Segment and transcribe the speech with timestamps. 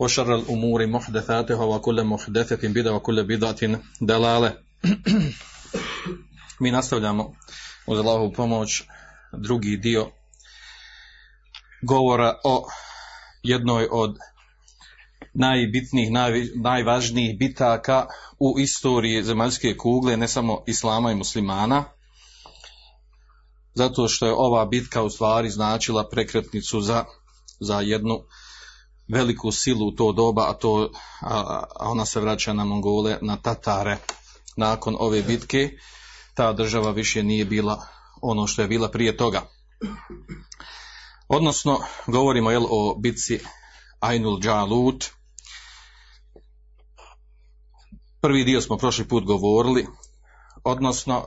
[0.00, 4.52] وشر الأمور محدثاتها وكل محدثة بدعة وكل بدعة دلالة
[6.60, 7.34] Mi nastavljamo
[7.86, 8.82] uz Allahovu pomoć
[9.32, 10.10] drugi dio
[11.82, 12.64] govora o
[13.42, 14.16] jednoj od
[15.34, 18.06] najbitnijih, naj, najvažnijih bitaka
[18.38, 21.84] u istoriji zemaljske kugle, ne samo islama i muslimana,
[23.74, 27.04] zato što je ova bitka u stvari značila prekretnicu za,
[27.60, 28.24] za jednu
[29.07, 30.89] veliku silu u to doba, a, to,
[31.21, 33.97] a, ona se vraća na Mongole, na Tatare.
[34.57, 35.69] Nakon ove bitke
[36.33, 37.87] ta država više nije bila
[38.21, 39.41] ono što je bila prije toga.
[41.27, 43.39] Odnosno, govorimo jel, o bitci
[43.99, 45.05] Ainul Džalut.
[48.21, 49.87] Prvi dio smo prošli put govorili,
[50.63, 51.25] odnosno uh,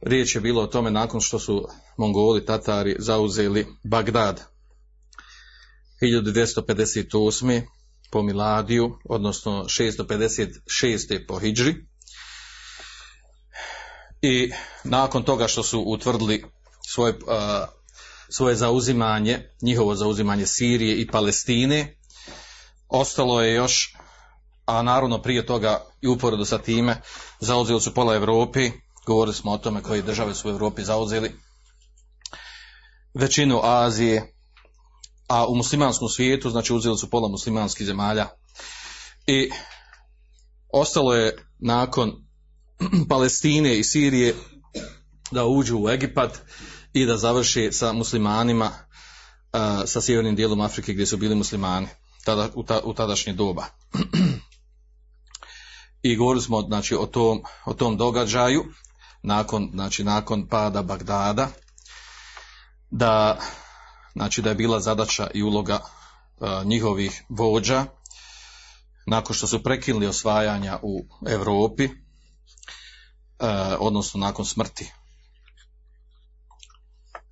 [0.00, 4.52] riječ je bilo o tome nakon što su Mongoli, Tatari zauzeli Bagdad
[6.02, 7.62] 1258.
[8.10, 11.26] po Miladiju, odnosno 656.
[11.28, 11.74] po Hidžri.
[14.22, 14.50] I
[14.84, 16.44] nakon toga što su utvrdili
[16.86, 17.14] svoje
[18.32, 21.96] svoje zauzimanje, njihovo zauzimanje Sirije i Palestine.
[22.88, 23.94] Ostalo je još,
[24.66, 27.00] a naravno prije toga i uporedo sa time,
[27.40, 28.70] zauzeli su pola Europi,
[29.06, 31.32] govorili smo o tome koje države su u Europi zauzeli,
[33.14, 34.31] većinu Azije,
[35.32, 38.28] a u muslimanskom svijetu, znači uzeli su pola muslimanskih zemalja.
[39.26, 39.50] I
[40.72, 42.12] ostalo je nakon
[43.10, 44.34] Palestine i Sirije
[45.30, 46.38] da uđu u Egipat,
[46.92, 48.70] i da završi sa muslimanima
[49.86, 51.88] sa sjevernim dijelom Afrike gdje su bili muslimani
[52.24, 53.64] tada, u, ta, u tadašnje doba.
[56.02, 58.64] I govorili smo znači, o, tom, o tom događaju
[59.22, 61.48] nakon, znači, nakon pada Bagdada
[62.90, 63.40] da,
[64.12, 67.84] znači, da je bila zadaća i uloga uh, njihovih vođa
[69.06, 71.92] nakon što su prekinuli osvajanja u Europi uh,
[73.78, 74.92] odnosno nakon smrti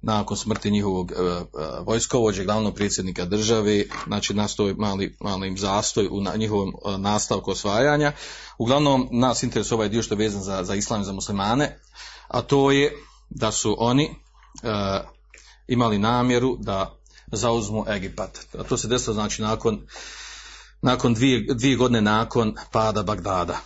[0.03, 1.45] nakon smrti njihovog e, e,
[1.87, 8.13] vojskovođe, glavnog predsjednika države, znači nastoj mali, mali zastoj u njihovom e, nastavku osvajanja.
[8.59, 11.79] Uglavnom nas interesuje ovaj dio što je vezan za, za islam i za muslimane,
[12.29, 12.93] a to je
[13.31, 14.11] da su oni e,
[15.71, 17.01] imali namjeru da
[17.33, 18.47] zauzmu Egipat.
[18.59, 19.87] A to se desilo znači nakon,
[20.83, 23.59] nakon dvije, dvije godine nakon pada Bagdada.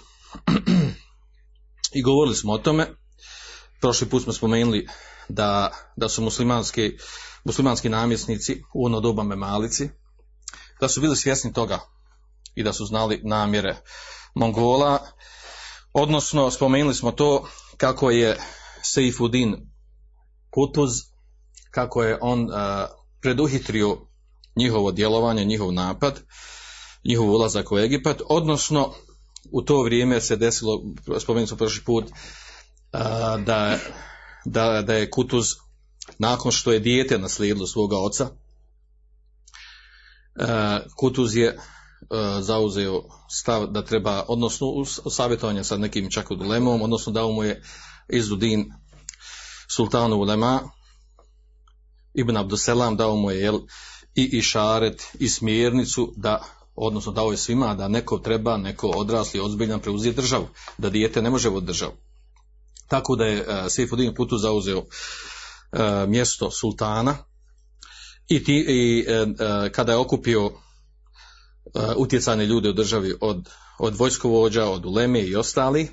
[1.96, 2.94] I govorili smo o tome,
[3.80, 4.88] prošli put smo spomenuli
[5.28, 6.98] da, da su muslimanski,
[7.44, 9.88] muslimanski namjesnici u ono doba Memalici,
[10.80, 11.80] da su bili svjesni toga
[12.54, 13.76] i da su znali namjere
[14.34, 15.06] Mongola,
[15.92, 18.38] odnosno spomenuli smo to kako je
[18.82, 19.70] Seifuddin
[20.50, 21.13] Kutuz,
[21.74, 22.54] kako je on uh,
[23.20, 23.98] preduhitrio
[24.56, 26.20] njihovo djelovanje, njihov napad,
[27.04, 28.92] njihov ulazak u Egipat, odnosno
[29.52, 30.82] u to vrijeme se desilo,
[31.20, 32.10] spomenuli smo prošli put, uh,
[33.44, 33.78] da
[34.44, 35.46] da, da je Kutuz
[36.18, 38.30] nakon što je dijete naslijedilo svoga oca
[40.96, 41.58] Kutuz je
[42.40, 44.66] zauzeo stav da treba, odnosno
[45.10, 47.62] savjetovanje sa nekim čak u dilemom, odnosno dao mu je
[48.08, 48.72] Izudin
[49.76, 50.60] sultanu ulema
[52.14, 53.60] Ibn Abduselam dao mu je jel,
[54.14, 56.44] i išaret i smjernicu da
[56.74, 61.30] odnosno dao je svima da neko treba, neko odrasli ozbiljan preuzije državu, da dijete ne
[61.30, 61.92] može voditi državu.
[62.88, 64.88] Tako da je uh, Seifuddin Putu zauzeo uh,
[66.08, 67.16] mjesto sultana
[68.28, 69.34] i, ti, i uh,
[69.72, 70.50] kada je okupio
[71.96, 75.88] utjecane ljude u državi od, od vojskovođa, od uleme i ostali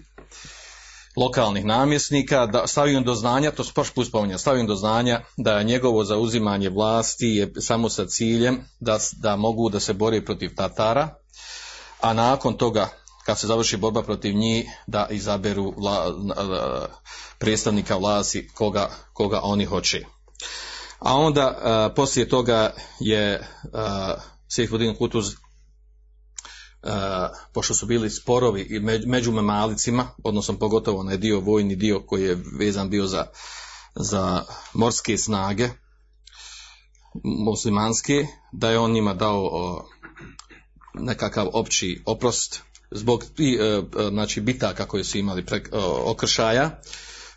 [1.16, 5.64] lokalnih namjesnika, da stavio do znanja, to prošli put spominja, stavio do znanja da je
[5.64, 11.16] njegovo zauzimanje vlasti je samo sa ciljem da, da mogu da se bori protiv Tatara,
[12.02, 12.90] a nakon toga
[13.26, 16.14] kad se završi borba protiv njih, da izaberu vla,
[17.40, 20.06] predstavnika vlasti koga, koga oni hoće.
[21.00, 23.48] A onda poslije toga je
[24.48, 25.26] Sejfudin Kutuz
[27.54, 32.38] pošto su bili sporovi i među memalicima, odnosno pogotovo onaj dio, vojni dio koji je
[32.60, 33.26] vezan bio za,
[33.96, 34.44] za
[34.74, 35.70] morske snage
[37.24, 39.86] muslimanske, da je on njima dao
[40.94, 42.62] nekakav opći oprost
[42.92, 45.64] zbog i, e, znači, bitaka koje su imali pre,
[46.06, 46.82] okršaja.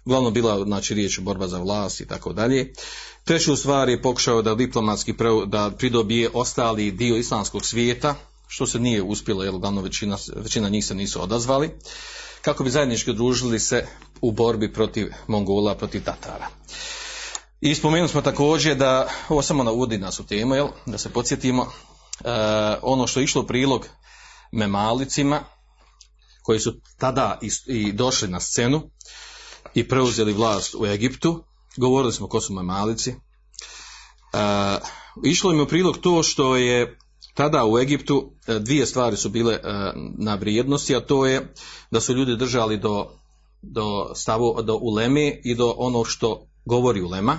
[0.04, 2.72] Uglavnom bila znači, riječ borba za vlast i tako dalje.
[3.24, 5.14] Treću stvar je pokušao da diplomatski
[5.46, 8.14] da pridobije ostali dio islamskog svijeta,
[8.46, 11.70] što se nije uspjelo, jer uglavnom većina, većina njih se nisu odazvali,
[12.42, 13.86] kako bi zajednički družili se
[14.20, 16.48] u borbi protiv Mongola, protiv Tatara.
[17.60, 21.62] I spomenuli smo također da, ovo samo navodi nas u temu, jel, da se podsjetimo,
[21.62, 21.70] uh,
[22.82, 23.86] ono što je išlo u prilog
[24.52, 25.44] memalicima,
[26.42, 28.90] koji su tada i, i došli na scenu
[29.74, 31.44] i preuzeli vlast u Egiptu,
[31.76, 33.18] govorili smo ko su memalici, uh,
[35.24, 36.98] išlo im u prilog to što je
[37.34, 39.60] tada u Egiptu e, dvije stvari su bile e,
[40.18, 41.52] na vrijednosti, a to je
[41.90, 43.10] da su ljudi držali do,
[43.62, 47.38] do stavu, do uleme i do ono što govori ulema.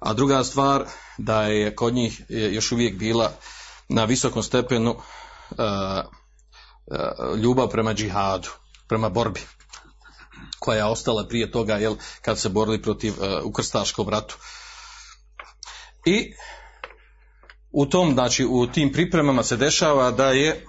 [0.00, 0.84] A druga stvar,
[1.18, 3.32] da je kod njih još uvijek bila
[3.88, 4.96] na visokom stepenu
[7.42, 8.48] ljubav prema džihadu,
[8.88, 9.40] prema borbi
[10.62, 14.36] koja je ostala prije toga jel, kad se borili protiv uh, u krstaškom ratu.
[16.06, 16.34] I
[17.72, 20.66] u tom, znači u tim pripremama se dešava da je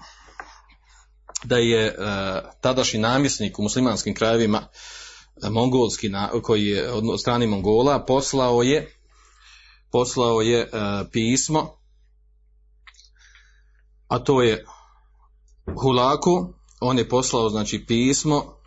[1.44, 1.94] da je e,
[2.62, 4.68] tadašnji namjesnik u muslimanskim krajevima
[5.44, 8.96] e, mongolski na, koji je od strani Mongola poslao je
[9.92, 10.70] poslao je e,
[11.12, 11.84] pismo
[14.08, 14.66] a to je
[15.82, 16.54] Hulaku.
[16.80, 18.58] On je poslao znači pismo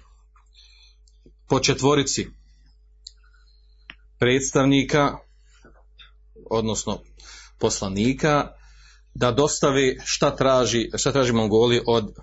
[1.48, 2.26] po četvorici
[4.18, 5.18] predstavnika
[6.50, 6.98] odnosno
[7.58, 8.56] poslanika
[9.19, 12.14] da dostavi šta traži, šta traži Mongoli od,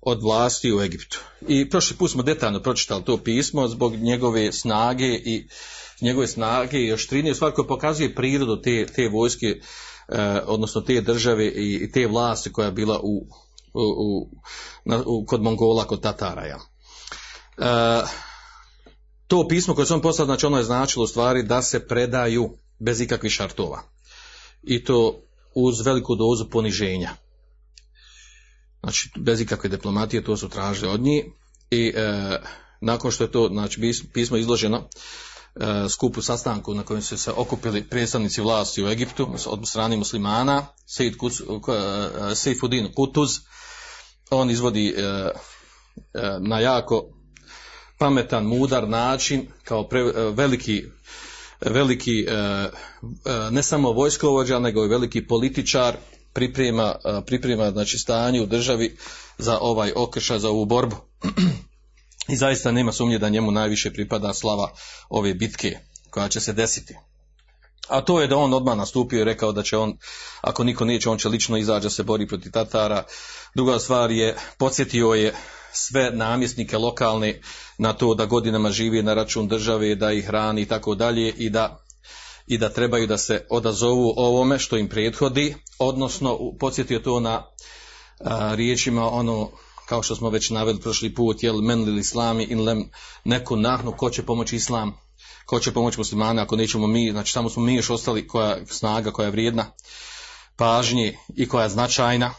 [0.00, 1.20] od vlasti u Egiptu.
[1.48, 5.48] I prošli put smo detaljno pročitali to pismo zbog njegove snage i
[6.00, 9.46] njegove snage i oštrine, koja pokazuje prirodu te, te vojske,
[10.08, 13.26] eh, odnosno te države i, te vlasti koja je bila u,
[13.74, 14.30] u,
[15.06, 16.46] u, kod Mongola, kod Tatara.
[16.46, 16.58] Ja.
[17.58, 18.06] Eh,
[19.26, 23.00] to pismo koje sam poslao, znači ono je značilo u stvari da se predaju bez
[23.00, 23.93] ikakvih šartova
[24.66, 25.20] i to
[25.54, 27.10] uz veliku dozu poniženja.
[28.82, 31.24] Znači, bez ikakve diplomatije to su tražili od njih
[31.70, 32.38] i e,
[32.80, 33.80] nakon što je to znači,
[34.12, 34.88] pismo izloženo
[35.54, 40.66] e, skupu sastanku na kojem su se okupili predstavnici vlasti u Egiptu od strane muslimana,
[40.86, 41.14] Sejid
[42.74, 43.30] e, Kutuz,
[44.30, 45.30] on izvodi e, e,
[46.40, 47.04] na jako
[47.98, 50.84] pametan, mudar način, kao pre, e, veliki
[51.64, 52.70] veliki e, e,
[53.50, 55.96] ne samo vojskovođa nego i veliki političar
[56.32, 58.96] priprema, e, priprema znači stanje u državi
[59.38, 60.96] za ovaj okršaj za ovu borbu
[62.32, 64.72] i zaista nema sumnje da njemu najviše pripada slava
[65.08, 65.78] ove bitke
[66.10, 66.94] koja će se desiti
[67.88, 69.98] a to je da on odmah nastupio i rekao da će on,
[70.40, 73.04] ako niko neće, on će lično izađa se bori protiv Tatara.
[73.54, 75.34] Druga stvar je, podsjetio je
[75.74, 77.40] sve namjesnike lokalne
[77.78, 81.50] na to da godinama živi na račun države, da ih hrani i tako dalje i
[81.50, 81.80] da
[82.46, 87.42] i da trebaju da se odazovu ovome što im prethodi, odnosno podsjetio to na
[88.20, 89.50] a, riječima ono
[89.86, 92.90] kao što smo već naveli prošli put, jel men li islami in lem
[93.24, 94.98] neku nahnu, ko će pomoći islam,
[95.46, 99.10] ko će pomoći muslimane, ako nećemo mi, znači samo smo mi još ostali koja snaga,
[99.10, 99.66] koja je vrijedna
[100.56, 102.34] pažnje i koja je značajna.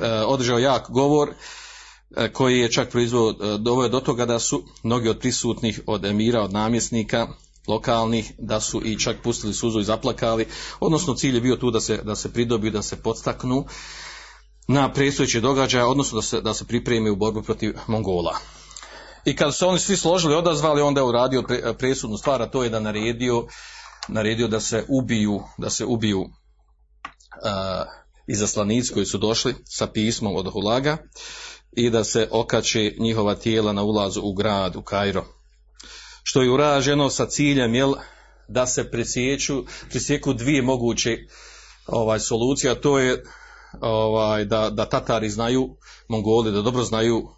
[0.00, 1.34] E, održao jak govor
[2.32, 6.42] koji je čak proizvod e, doveo do toga da su mnogi od prisutnih od emira,
[6.42, 7.28] od namjesnika
[7.68, 10.46] lokalnih, da su i čak pustili suzu i zaplakali,
[10.80, 13.66] odnosno cilj je bio tu da se, da se pridobiju, da se podstaknu
[14.68, 18.38] na predstojeće događaje, odnosno da se, da se pripremi u borbu protiv Mongola.
[19.24, 21.44] I kad su oni svi složili, odazvali, onda je uradio
[21.78, 23.46] presudnu stvar, a to je da naredio,
[24.08, 26.28] naredio da se ubiju, da se ubiju uh,
[28.26, 30.96] izaslanici koji su došli sa pismom od Hulaga
[31.76, 35.24] i da se okače njihova tijela na ulazu u grad, u Kairo.
[36.22, 37.94] Što je uraženo sa ciljem, jel,
[38.48, 41.18] da se presjeću, presjeku dvije moguće
[41.86, 43.24] ovaj, solucija, to je
[43.80, 45.76] ovaj, da, da Tatari znaju,
[46.08, 47.28] Mongoli, da dobro znaju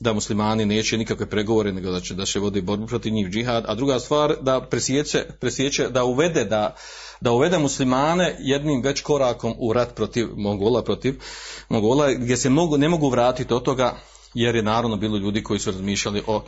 [0.00, 3.64] da muslimani neće nikakve pregovore, nego da će, da će vodi borbu protiv njih džihad,
[3.66, 6.76] a druga stvar da presjeće, presjeće da uvede da
[7.20, 11.20] da uvede muslimane jednim već korakom u rat protiv Mongola, protiv
[11.68, 13.96] Mongola, gdje se mogu, ne mogu vratiti od toga
[14.34, 16.42] jer je naravno bilo ljudi koji su razmišljali o,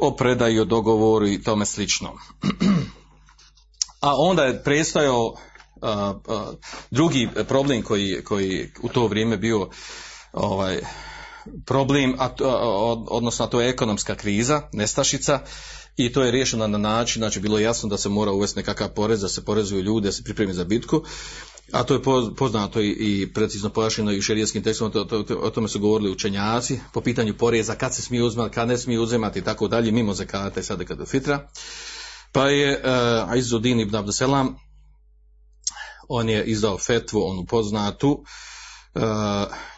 [0.00, 2.12] o predaji, o dogovoru i tome slično.
[4.00, 5.34] A onda je prestajao
[6.90, 9.68] drugi problem koji, koji u to vrijeme bio
[10.32, 10.80] ovaj,
[11.66, 12.28] problem, a,
[13.08, 15.40] odnosno to je ekonomska kriza, nestašica,
[15.96, 18.88] i to je riješeno na način, znači bilo je jasno da se mora uvesti nekakav
[18.88, 21.02] porez, da se porezuju ljudi, da se pripremi za bitku,
[21.72, 22.02] a to je
[22.36, 24.92] poznato i, precizno pojašnjeno i u šerijskim tekstom,
[25.42, 29.00] o tome su govorili učenjaci, po pitanju poreza, kad se smije uzimati, kad ne smije
[29.00, 31.48] uzimati i tako dalje, mimo zakata i sada kada fitra.
[32.32, 34.56] Pa je uh, eh, Izudin ibn Abdeselam,
[36.08, 38.24] on je izdao fetvu, onu poznatu,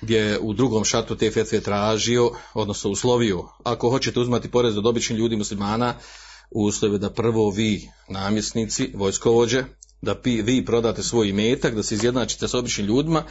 [0.01, 4.87] gdje je u drugom šatu te fetve tražio, odnosno uslovio, ako hoćete uzmati porez od
[4.87, 5.95] običnih ljudi muslimana,
[6.51, 9.65] uslovi da prvo vi, namjesnici, vojskovođe,
[10.03, 13.25] da vi prodate svoj imetak, da se izjednačite s običnim ljudima,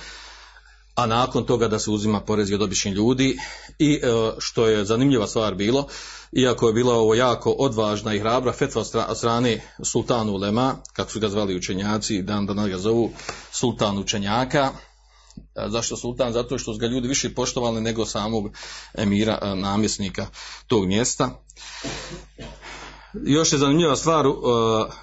[0.95, 3.37] a nakon toga da se uzima porez od običnih ljudi.
[3.79, 4.07] I e,
[4.39, 5.87] što je zanimljiva stvar bilo,
[6.31, 11.19] iako je bila ovo jako odvažna i hrabra fetva od strane sultanu Lema, kako su
[11.19, 13.11] ga zvali učenjaci, dan danas ga zovu
[13.51, 14.71] sultan učenjaka,
[15.67, 16.33] Zašto sultan?
[16.33, 18.49] Zato što su ga ljudi više poštovali nego samog
[18.93, 20.27] emira, e, namjesnika
[20.67, 21.43] tog mjesta.
[23.13, 24.29] Još je zanimljiva stvar e,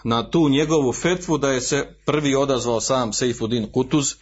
[0.05, 4.15] na tu njegovu fetvu da je se prvi odazvao sam Seifuddin Kutuz,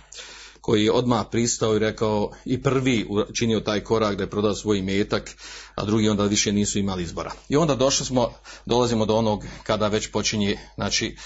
[0.62, 4.82] koji je odmah pristao i rekao i prvi činio taj korak da je prodao svoj
[4.82, 5.36] metak,
[5.74, 7.32] a drugi onda više nisu imali izbora.
[7.48, 8.30] I onda došli smo,
[8.66, 11.16] dolazimo do onog kada već počinje, znači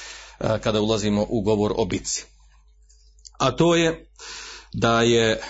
[0.41, 2.25] e, kada ulazimo u govor o bici.
[3.39, 4.09] A to je
[4.77, 5.41] da je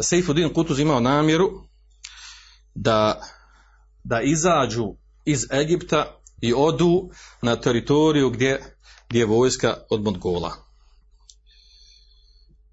[0.00, 1.50] Seifuddin Kutuz imao namjeru
[2.74, 3.20] da,
[4.04, 7.10] da izađu iz Egipta i odu
[7.42, 8.76] na teritoriju gdje,
[9.08, 10.52] gdje je vojska od Mongola.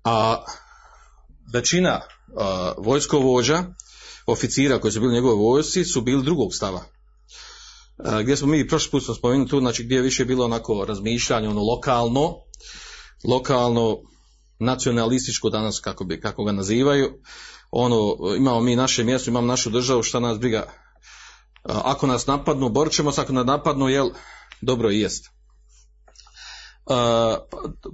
[0.04, 0.44] A
[1.54, 2.02] većina
[2.78, 3.64] vojskovođa,
[4.26, 6.84] oficira koji su bili njegove vojsci, su bili drugog stava.
[8.22, 11.50] gdje smo mi prošli put smo spomenuli tu, znači gdje je više bilo onako razmišljanje,
[11.50, 12.36] ono lokalno,
[13.24, 14.11] lokalno,
[14.62, 17.14] nacionalističko danas kako, bi, kako ga nazivaju,
[17.72, 20.64] ono, imamo mi naše mjesto, imamo našu državu, šta nas briga,
[21.64, 24.10] ako nas napadnu, borit ćemo se, ako nas napadnu, jel,
[24.62, 25.30] dobro i jest.
[26.86, 26.96] Uh,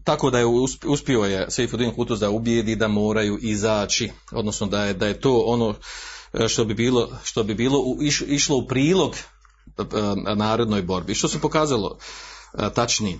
[0.04, 0.46] tako da je
[0.86, 5.44] uspio je Seifuddin Kutuz da ubijedi da moraju izaći, odnosno da je, da je to
[5.46, 5.76] ono
[6.34, 7.84] e, što bi bilo, što bi bilo
[8.28, 9.16] išlo u prilog
[9.78, 9.86] uh,
[10.36, 11.16] narodnoj borbi.
[11.16, 11.98] Što se pokazalo
[12.54, 13.20] uh, tačnije.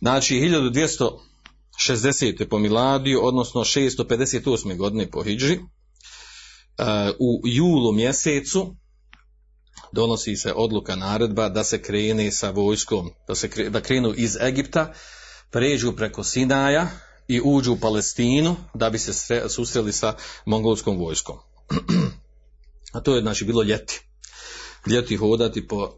[0.00, 0.38] Znači
[1.88, 2.48] 1260.
[2.48, 4.76] po Miladiju, odnosno 658.
[4.76, 5.58] godine po Hidži,
[7.18, 8.76] u julu mjesecu
[9.92, 14.92] donosi se odluka naredba da se krene sa vojskom, da, se da krenu iz Egipta,
[15.50, 16.88] pređu preko Sinaja
[17.28, 20.14] i uđu u Palestinu da bi se susreli sa
[20.46, 21.36] mongolskom vojskom.
[22.92, 24.00] A to je znači bilo ljeti.
[24.86, 25.92] Ljeti hodati po, uh,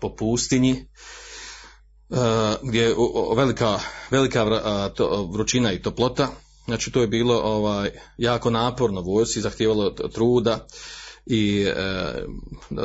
[0.00, 0.86] po pustinji,
[2.62, 2.94] gdje je
[3.36, 3.80] velika,
[4.10, 4.44] velika
[5.32, 6.28] vrućina i toplota.
[6.64, 10.66] Znači to je bilo ovaj, jako naporno vojsi, zahtijevalo truda
[11.26, 11.74] i e,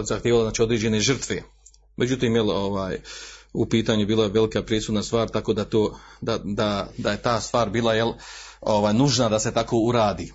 [0.03, 1.43] zahtijevalo znači određene žrtve.
[1.97, 2.97] Međutim, je ovaj,
[3.53, 7.41] u pitanju bila je velika presudna stvar, tako da, to, da, da, da je ta
[7.41, 8.13] stvar bila jel,
[8.61, 10.33] ovaj, nužna da se tako uradi.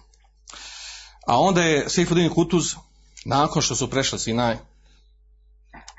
[1.26, 2.64] A onda je Seifuddin Kutuz,
[3.24, 4.56] nakon što su prešli Sinaj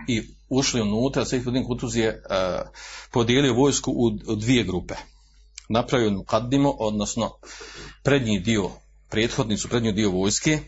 [0.08, 2.70] i ušli unutra, Seifuddin Kutuz je uh,
[3.12, 4.94] podijelio vojsku u, dvije grupe.
[5.70, 7.32] Napravio Mukadimo, odnosno
[8.04, 8.70] prednji dio,
[9.10, 10.60] prethodnicu, prednji dio vojske,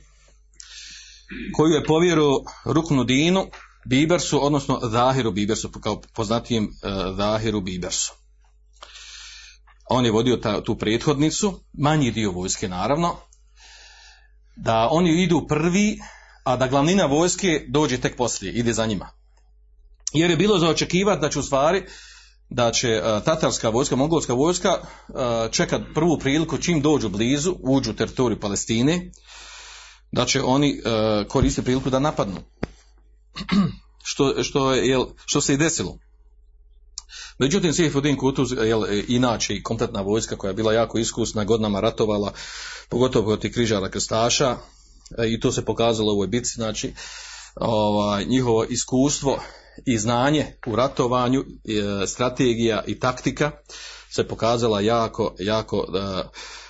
[1.56, 2.32] koju je povjerio
[2.66, 3.48] Ruknu Dinu
[3.86, 8.14] Bibersu, odnosno Zahiru Bibersu, kao poznatijem uh, Zahiru Bibersu.
[9.90, 13.16] On je vodio ta, tu prethodnicu, manji dio vojske naravno,
[14.56, 16.00] da oni idu prvi,
[16.44, 19.17] a da glavnina vojske dođe tek poslije, ide za njima.
[20.14, 21.84] Jer je bilo za očekivati da će u stvari
[22.50, 25.16] da će uh, tatarska vojska, mongolska vojska uh,
[25.52, 29.12] čekat prvu priliku čim dođu blizu, uđu u teritoriju Palestine,
[30.12, 32.40] da će oni uh, koristiti priliku da napadnu.
[34.10, 35.98] što, što, je, što se i desilo.
[37.40, 42.34] Međutim, Sifudin Kutuz, jel, inače i kompletna vojska koja je bila jako iskusna, godinama ratovala,
[42.90, 44.58] pogotovo protiv križara krstaša,
[45.18, 46.94] e, i to se pokazalo u ovoj bitci, znači,
[47.56, 49.40] ovaj, njihovo iskustvo
[49.86, 53.52] i znanje u ratovanju, e, strategija i taktika
[54.10, 56.30] se pokazala jako, jako uh,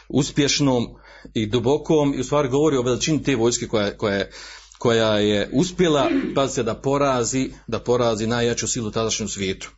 [0.10, 0.88] uspješnom
[1.34, 4.32] i dubokom i u stvari govori o veličini te vojske koja, koja, je,
[4.80, 9.70] koja je uspjela pa se da porazi, da porazi najjaču silu tadašnjem svijetu.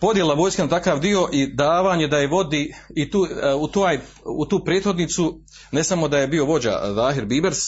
[0.00, 4.00] podjela vojske na takav dio i davanje da je vodi i tu, e, u, tuaj,
[4.24, 5.40] u tu prethodnicu
[5.72, 7.58] ne samo da je bio vođa Zahir Bibers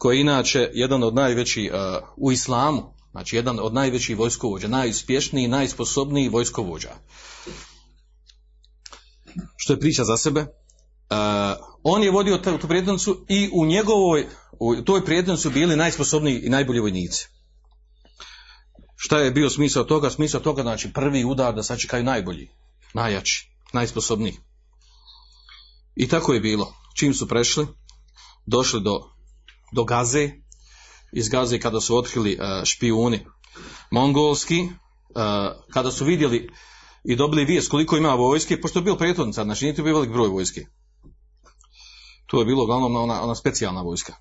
[0.00, 1.72] koji je inače jedan od najvećih
[2.16, 6.90] u islamu znači jedan od najvećih vojskovođa najuspješniji, najsposobniji vojskovođa
[9.56, 10.46] što je priča za sebe
[11.82, 14.26] on je vodio tu prethodnicu i u njegovoj
[14.60, 17.28] u toj prethodnici su bili najsposobniji i najbolji vojnici
[19.02, 20.10] Šta je bio smisao toga?
[20.10, 22.48] Smisao toga znači prvi udar da sačekaju najbolji,
[22.94, 24.34] najjači, najsposobniji.
[25.96, 26.74] I tako je bilo.
[26.96, 27.66] Čim su prešli,
[28.46, 29.00] došli do,
[29.72, 30.30] do Gaze,
[31.12, 33.26] iz Gaze kada su otkrili uh, špijuni
[33.90, 34.70] mongolski, uh,
[35.72, 36.48] kada su vidjeli
[37.04, 40.10] i dobili vijest koliko ima vojske, pošto je bio prethodnica, znači nije to bio velik
[40.10, 40.66] broj vojske.
[42.26, 44.14] To je bilo uglavnom ona, ona specijalna vojska.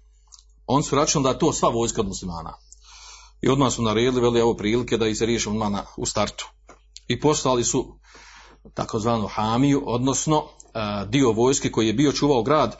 [0.65, 2.53] On su računali da je to sva vojska od muslimana.
[3.41, 6.50] I odmah su naredili, veli ovo prilike da ih se riješi odmah na, u startu.
[7.08, 8.00] I poslali su
[8.74, 10.48] takozvanu Hamiju, odnosno
[11.08, 12.77] dio vojske koji je bio čuvao grad,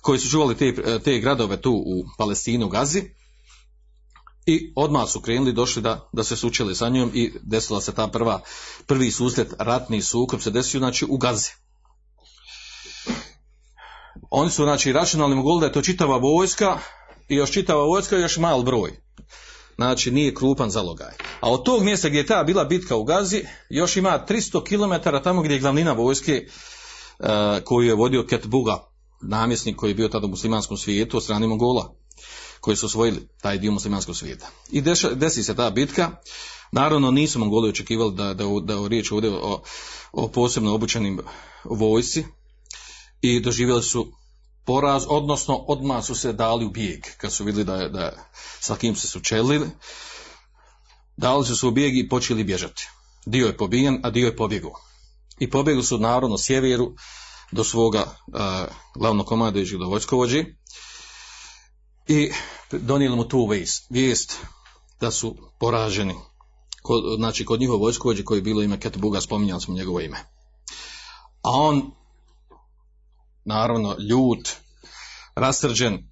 [0.00, 3.02] koji su čuvali te, te gradove tu u Palestinu, Gazi.
[4.46, 8.08] I odmah su krenuli, došli da, da se sučeli sa njom i desila se ta
[8.08, 8.40] prva,
[8.86, 11.50] prvi susret, ratni sukob se desio, znači u Gazi.
[14.30, 16.78] Oni su, znači, računalni mogli da je to čitava vojska
[17.28, 19.08] i još čitava vojska i još mal broj
[19.78, 21.14] znači nije krupan zalogaj.
[21.40, 25.08] A od tog mjesta gdje je ta bila bitka u Gazi, još ima 300 km
[25.24, 26.46] tamo gdje je glavnina vojske
[27.18, 27.26] uh,
[27.64, 28.87] koju je vodio Ketbuga,
[29.20, 31.94] namjesnik koji je bio tada u muslimanskom svijetu od strane Mongola,
[32.60, 34.50] koji su osvojili taj dio muslimanskog svijeta.
[34.70, 36.10] I deša, desi se ta bitka,
[36.72, 39.62] naravno nisu Mongoli očekivali da, da, da, da riječ ovdje o,
[40.12, 41.20] o posebno obučenim
[41.64, 42.24] vojsci
[43.20, 44.12] i doživjeli su
[44.64, 48.12] poraz, odnosno odmah su se dali u bijeg, kad su vidjeli da je, da je,
[48.60, 49.70] sa kim se su čelili,
[51.16, 52.88] dali su se u bijeg i počeli bježati.
[53.26, 54.72] Dio je pobijen, a dio je pobjegao.
[55.38, 56.94] I pobjegli su naravno sjeveru
[57.52, 58.40] do svoga uh,
[58.94, 59.28] glavnog
[59.78, 60.44] do vojskovođi
[62.06, 62.30] i
[62.72, 64.38] donijeli mu tu vijest, vijest
[65.00, 66.14] da su poraženi.
[66.82, 70.18] Kod, znači kod njihov vojskovođe koji je bilo ime Ketbuga, spominjali smo njegovo ime.
[71.42, 71.90] A on
[73.44, 74.48] naravno ljut,
[75.34, 76.10] rasrđen,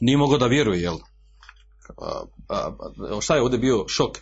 [0.00, 0.96] nije mogao da vjeruje, jel?
[2.02, 4.18] A, a, šta je ovdje bio šok?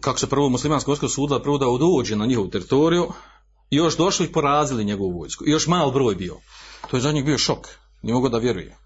[0.00, 3.12] Kako se prvo muslimansko vojsko sudila, prvo da uđe na njihovu teritoriju,
[3.70, 5.44] i još došli i porazili njegovu vojsku.
[5.46, 6.36] I još mal broj bio.
[6.90, 7.68] To je za njih bio šok.
[8.02, 8.78] Nije mogao da vjeruje.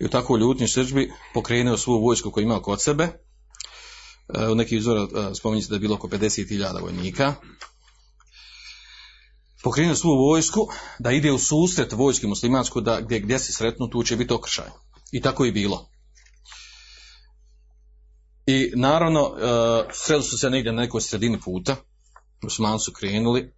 [0.00, 3.08] I u takvoj ljutnji srđbi pokrenuo svu vojsku koju imao kod sebe.
[4.52, 7.34] U nekih izvora spominje se da je bilo oko 50.000 vojnika
[9.62, 14.02] pokrenuo svu vojsku da ide u susret vojski muslimansku da gdje, gdje se sretnu tu
[14.02, 14.66] će biti okršaj.
[15.12, 15.88] I tako je bilo.
[18.46, 19.38] I naravno uh,
[19.92, 21.76] sreli su se negdje na nekoj sredini puta.
[22.42, 23.52] Muslimani su krenuli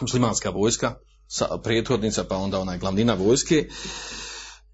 [0.00, 0.94] muslimanska vojska
[1.28, 3.68] sa prethodnica pa onda onaj glavnina vojske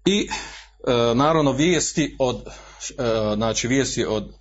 [0.05, 4.33] i uh, naravno vijesti od uh, znači vijesti od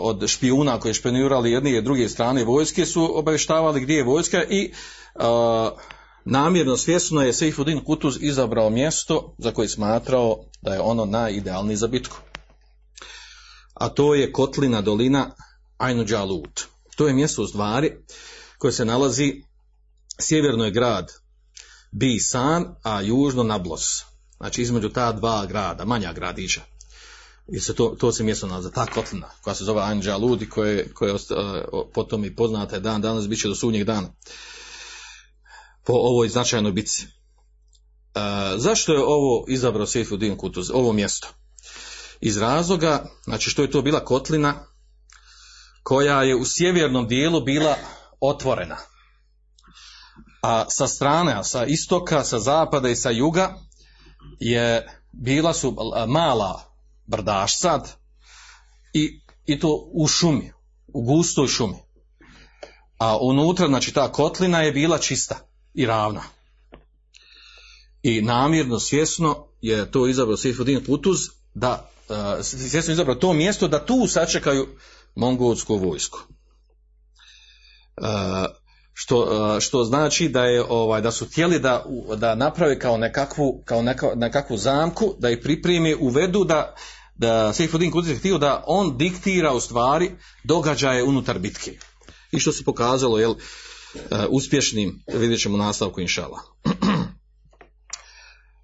[0.00, 4.72] od špijuna koji špionirali jedne i druge strane vojske su obavještavali gdje je vojska i
[5.14, 5.24] uh,
[6.24, 11.86] namjerno svjesno je Seifuddin Kutuz izabrao mjesto za koje smatrao da je ono najidealniji za
[11.86, 12.16] bitku.
[13.74, 15.30] A to je Kotlina dolina
[15.78, 16.64] Ainu Džalut.
[16.96, 17.92] To je mjesto u stvari
[18.58, 19.42] koje se nalazi
[20.18, 21.12] sjeverno je grad
[21.90, 24.04] Bisan, a južno Nablos.
[24.36, 26.60] Znači između ta dva grada, manja gradića.
[27.48, 30.88] I se to, to se mjesto nalazi, ta kotlina, koja se zove Anđa Ludi, koje,
[30.94, 31.16] uh,
[31.94, 34.08] potom i poznate dan, danas bit će do sunnjeg dana.
[35.84, 37.06] Po ovoj značajnoj bici.
[37.06, 38.22] Uh,
[38.56, 41.28] zašto je ovo izabrao Sejfudin Kutuz, ovo mjesto?
[42.20, 44.66] Iz razloga, znači što je to bila kotlina,
[45.82, 47.76] koja je u sjevernom dijelu bila
[48.20, 48.76] otvorena.
[50.48, 53.60] A sa strane, a sa istoka, sa zapada i sa juga
[54.40, 56.64] je bila su mala
[57.06, 57.92] brdaš sad
[58.92, 60.52] i, i to u šumi,
[60.86, 61.76] u gustoj šumi.
[62.98, 65.36] A unutra, znači ta kotlina je bila čista
[65.74, 66.22] i ravna.
[68.02, 71.18] I namjerno, svjesno je to izabrao Sifudin Putuz
[71.54, 74.68] da, uh, svjesno izabrao to mjesto da tu sačekaju
[75.14, 76.18] mongolsku vojsku.
[79.00, 81.84] Što, uh, što znači da je ovaj da su htjeli da,
[82.16, 86.74] da naprave kao nekakvu, kao neka, nekakvu zamku, da ih pripremi, uvedu da
[87.14, 90.10] da Sejfudin Kudir htio da on diktira u stvari
[90.44, 91.78] događaje unutar bitke.
[92.32, 93.38] I što se pokazalo, jel, uh,
[94.28, 96.42] uspješnim, vidjet ćemo nastavku inšala.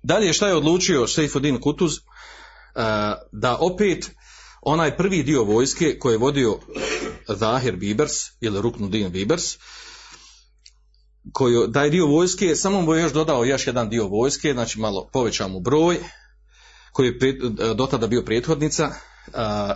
[0.02, 1.92] Dalje, šta je odlučio Sejfudin Kutuz?
[1.92, 2.02] Uh,
[3.32, 4.10] da opet
[4.62, 6.58] onaj prvi dio vojske koji je vodio
[7.28, 9.56] Zahir Bibers ili Ruknudin Bibers,
[11.32, 15.08] koji, taj dio vojske, samo mu je još dodao još jedan dio vojske, znači malo
[15.12, 15.98] povećao mu broj,
[16.92, 17.36] koji je pred,
[17.76, 18.90] do tada bio prethodnica,
[19.34, 19.74] a,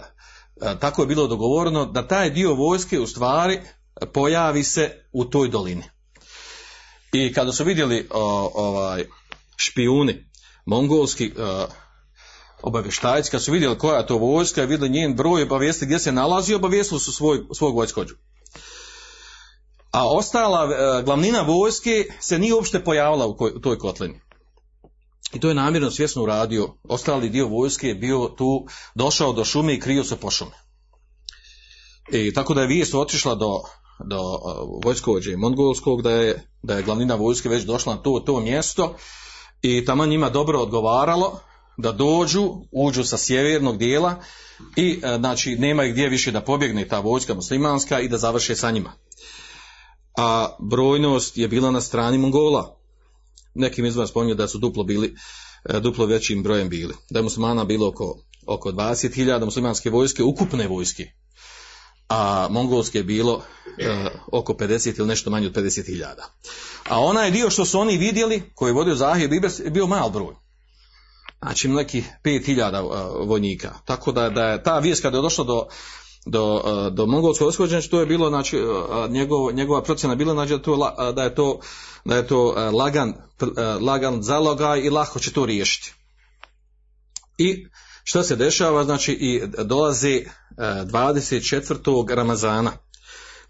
[0.61, 3.61] a, tako je bilo dogovoreno da taj dio vojske u stvari
[4.13, 5.85] pojavi se u toj dolini.
[7.13, 9.05] I kada su vidjeli o, ovaj
[9.57, 10.31] špijuni
[10.67, 11.67] mongolski o,
[12.63, 16.55] obavještajci, kad su vidjeli koja je to vojska, vidjeli njen broj, obavijesti gdje se nalazi,
[16.55, 18.15] obavijestili su svoj, svog vojskođu.
[19.99, 24.21] A ostala e, glavnina vojske se nije uopšte pojavila u, toj kotlini.
[25.33, 26.69] I to je namjerno svjesno uradio.
[26.89, 30.55] Ostali dio vojske je bio tu, došao do šume i krio se po šume.
[32.13, 33.63] I tako da je vijest otišla do,
[34.05, 38.41] do uh, vojskovođe mongolskog, da je, da je glavnina vojske već došla na to, to
[38.41, 38.95] mjesto
[39.63, 41.41] i tamo njima dobro odgovaralo
[41.77, 44.15] da dođu, uđu sa sjevernog dijela
[44.77, 48.71] i uh, znači nema gdje više da pobjegne ta vojska muslimanska i da završe sa
[48.71, 49.08] njima.
[50.19, 52.77] A brojnost je bila na strani Mongola,
[53.55, 55.15] nekim izvora spominju da su duplo bili,
[55.65, 56.95] e, duplo većim brojem bili.
[57.11, 61.13] Da je muslimana bilo oko, oko 20.000 muslimanske vojske, ukupne vojske,
[62.09, 63.43] a mongolske je bilo
[63.79, 66.05] e, oko 50 ili nešto manje od 50.000.
[66.89, 70.11] A onaj dio što su oni vidjeli, koji je vodio Zahir Bibers, je bio mal
[70.11, 70.35] broj.
[71.43, 73.75] Znači neki 5.000 e, vojnika.
[73.85, 75.67] Tako da, da je ta vijest kada je došla do,
[76.27, 78.59] do, e, do mongolskog osvođenja, to je bilo, znači,
[79.09, 81.61] njegov, njegova procjena bila, znači, da, to, da je to
[82.09, 83.15] da je to uh, lagan,
[83.81, 85.95] lagan zalogaj i lako će to riješiti.
[87.39, 87.67] I
[88.05, 92.15] što se dešava, znači i dolazi uh, 24.
[92.15, 92.73] Ramazana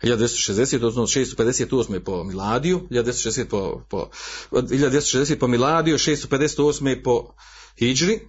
[0.03, 1.99] 1260, odnosno 658.
[1.99, 4.11] po Miladiju, 1260 po, po,
[4.51, 7.03] 1260 po Miladiju, 658.
[7.03, 7.35] po
[7.79, 8.21] Hidžri.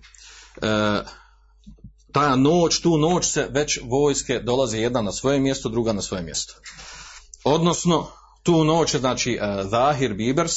[2.12, 6.24] Ta noć, tu noć se već vojske dolazi jedna na svoje mjesto, druga na svoje
[6.24, 6.54] mjesto.
[7.44, 8.08] Odnosno,
[8.44, 10.54] tu noć, znači uh, Zahir Bibers,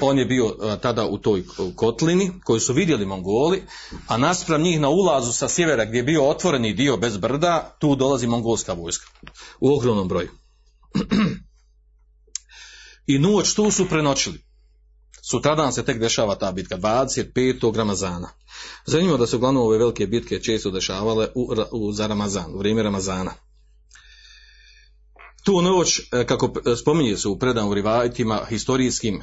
[0.00, 1.44] on je bio uh, tada u toj
[1.76, 3.62] kotlini koju su vidjeli Mongoli,
[4.06, 7.96] a naspram njih na ulazu sa sjevera gdje je bio otvoreni dio bez brda, tu
[7.96, 9.06] dolazi mongolska vojska
[9.60, 10.30] u ogromnom broju.
[13.06, 14.44] I noć tu su prenoćili.
[15.30, 17.76] Sutradan se tek dešava ta bitka, 25.
[17.76, 18.28] Ramazana.
[18.86, 22.82] Zanimljivo da se uglavnom ove velike bitke često dešavale u, u, za Ramazan, u vrijeme
[22.82, 23.32] Ramazana.
[25.44, 29.22] Tu noć, kako spominje se u predanom rivajtima historijskim,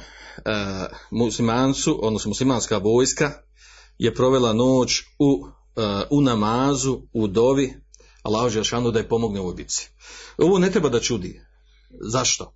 [1.10, 3.32] muslimancu, odnosno muslimanska vojska,
[3.98, 7.74] je provela noć u, e, u namazu, u dovi,
[8.22, 9.88] Allah Žešanu da je pomogne u bitci.
[10.38, 11.40] Ovo ne treba da čudi.
[12.12, 12.54] Zašto?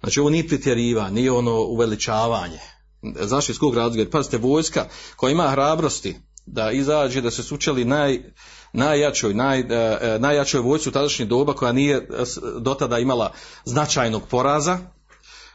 [0.00, 2.60] Znači ovo nije pretjeriva, nije ono uveličavanje.
[3.20, 4.10] Zašto iz kog razloga?
[4.10, 6.16] Pazite, vojska koja ima hrabrosti
[6.46, 8.20] da izađe, da se sučeli naj,
[8.72, 9.66] najjačoj, naj, uh,
[10.20, 12.08] najjačoj vojci u tadašnje doba koja nije
[12.60, 13.32] dotada imala
[13.64, 14.78] značajnog poraza,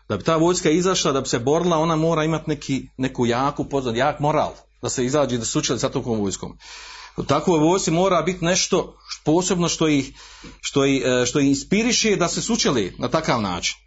[0.09, 3.63] da bi ta vojska izašla, da bi se borila, ona mora imati neki, neku jaku
[3.65, 6.57] pozad, jak moral, da se izađe da se sučeli sa tokom vojskom.
[7.17, 10.13] U takvoj vojsci mora biti nešto posebno što ih,
[10.61, 13.77] što ih, što ih inspiriše da se sučeli na takav način.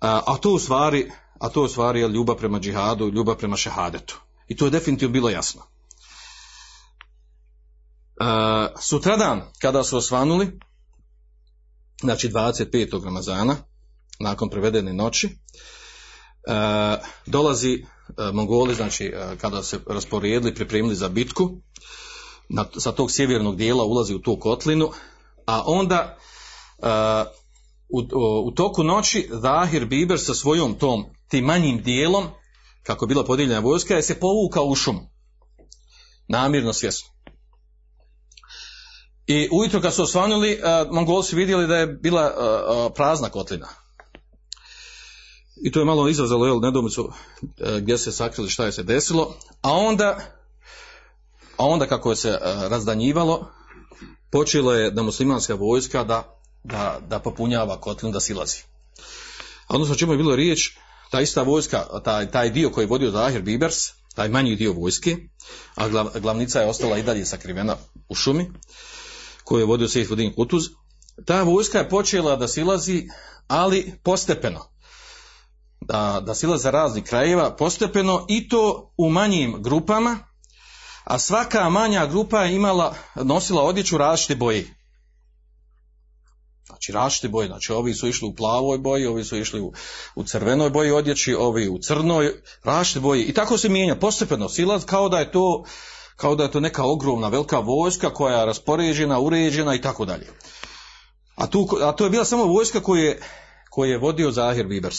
[0.00, 3.56] A, a to u stvari, a to u stvari je ljubav prema džihadu, ljubav prema
[3.56, 4.20] šehadetu.
[4.48, 5.62] I to je definitivno bilo jasno.
[8.20, 8.26] Uh,
[8.80, 10.58] sutradan, kada su osvanuli,
[12.00, 13.04] znači 25.
[13.04, 13.56] Ramazana,
[14.20, 21.56] nakon prevedene noći, uh, dolazi uh, Mongoli, znači uh, kada se rasporedili, pripremili za bitku,
[22.48, 24.90] na, sa tog sjevernog dijela ulazi u tu kotlinu,
[25.46, 26.16] a onda
[26.78, 26.86] uh,
[27.88, 27.98] u,
[28.44, 32.24] u, toku noći Zahir Biber sa svojom tom, tim manjim dijelom,
[32.82, 35.00] kako je bila podijeljena vojska, je se povukao u šum.
[36.28, 37.08] Namirno svjesno.
[39.26, 43.68] I ujutro kad su osvanuli, Mongoli su vidjeli da je bila uh, prazna kotlina.
[45.64, 47.12] I to je malo izrazalo jel, nedomicu
[47.80, 49.36] gdje se sakrili šta je se desilo.
[49.62, 50.18] A onda,
[51.56, 53.50] a onda kako je se razdanjivalo,
[54.30, 56.33] počelo je da muslimanska vojska da,
[56.64, 58.62] da, da popunjava kotlinu, da silazi.
[59.66, 60.76] A odnosno čemu je bilo riječ,
[61.10, 63.76] ta ista vojska, taj, taj dio koji je vodio Zahir Bibers,
[64.14, 65.16] taj manji dio vojske,
[65.74, 67.76] a glav, glavnica je ostala i dalje sakrivena
[68.08, 68.50] u šumi,
[69.44, 70.64] koju je vodio Sejfudin Kutuz,
[71.26, 73.08] ta vojska je počela da silazi,
[73.46, 74.70] ali postepeno.
[75.80, 80.18] Da, da silazi za raznih krajeva, postepeno i to u manjim grupama,
[81.04, 84.83] a svaka manja grupa je imala, nosila odjeću različite boje.
[86.84, 89.72] Znači različite boje, znači ovi su išli u plavoj boji, ovi su išli u,
[90.14, 92.32] u crvenoj boji odjeći, ovi u crnoj,
[92.64, 93.22] različite boje.
[93.22, 95.64] I tako se mijenja, postepeno silaz, kao da je to
[96.16, 100.26] kao da je to neka ogromna velika vojska koja je raspoređena, uređena i tako dalje.
[101.34, 103.20] A, tu, a to je bila samo vojska koju je,
[103.70, 104.98] koju je vodio Zahir Bibers.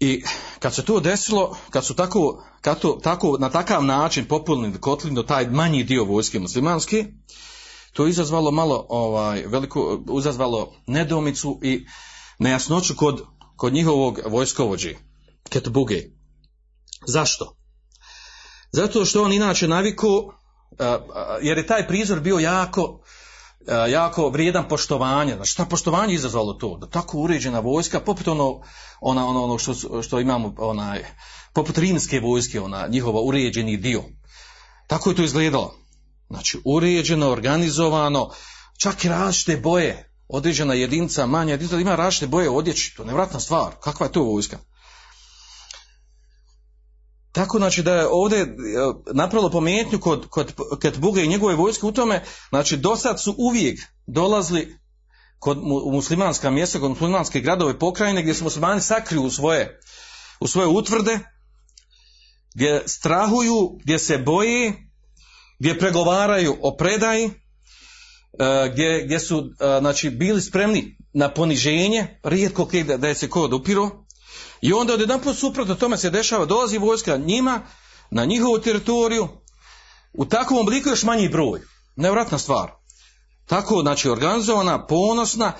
[0.00, 0.22] I
[0.58, 4.78] kad se to desilo, kad su tako, kad to, tako na takav način popunili
[5.10, 7.06] do taj manji dio vojske muslimanske,
[7.94, 11.86] to je izazvalo malo ovaj, veliko, izazvalo nedomicu i
[12.38, 13.22] nejasnoću kod,
[13.56, 14.96] kod njihovog vojskovođi,
[15.48, 16.02] Ketbuge.
[17.06, 17.56] Zašto?
[18.72, 20.32] Zato što on inače naviku,
[21.42, 23.00] jer je taj prizor bio jako,
[23.88, 25.36] jako vrijedan poštovanja.
[25.36, 26.76] Znači, šta poštovanje izazvalo to?
[26.80, 28.60] Da tako uređena vojska, poput ono,
[29.00, 31.04] ona, ono, ono što, što imamo, onaj,
[31.52, 34.02] poput rimske vojske, ona, njihova uređeni dio.
[34.86, 35.83] Tako je to izgledalo.
[36.28, 38.30] Znači, uređeno, organizovano,
[38.78, 40.10] čak i različite boje.
[40.28, 42.94] Određena jedinca, manja jedinca, ima različite boje odjeći.
[42.96, 43.72] To je nevratna stvar.
[43.80, 44.58] Kakva je to vojska?
[47.34, 48.46] Tako znači da je ovdje e,
[49.14, 53.34] napravilo pometnju kod, kod, kod Buga i njegove vojske u tome, znači do sad su
[53.38, 54.78] uvijek dolazili
[55.38, 59.80] kod u muslimanska mjesta, kod muslimanske gradove pokrajine gdje se muslimani sakriju u svoje,
[60.40, 61.18] u svoje utvrde,
[62.54, 64.83] gdje strahuju, gdje se boje,
[65.58, 67.30] gdje pregovaraju o predaji, e,
[68.72, 73.42] gdje, gdje su e, znači, bili spremni na poniženje, rijetko da, da je se ko
[73.42, 73.90] odupiro,
[74.60, 77.60] i onda odjedanput suprotno tome se dešava, dolazi vojska njima,
[78.10, 79.28] na njihovu teritoriju,
[80.12, 81.60] u takvom obliku još manji broj.
[81.96, 82.70] Nevratna stvar.
[83.46, 85.52] Tako, znači, organizovana, ponosna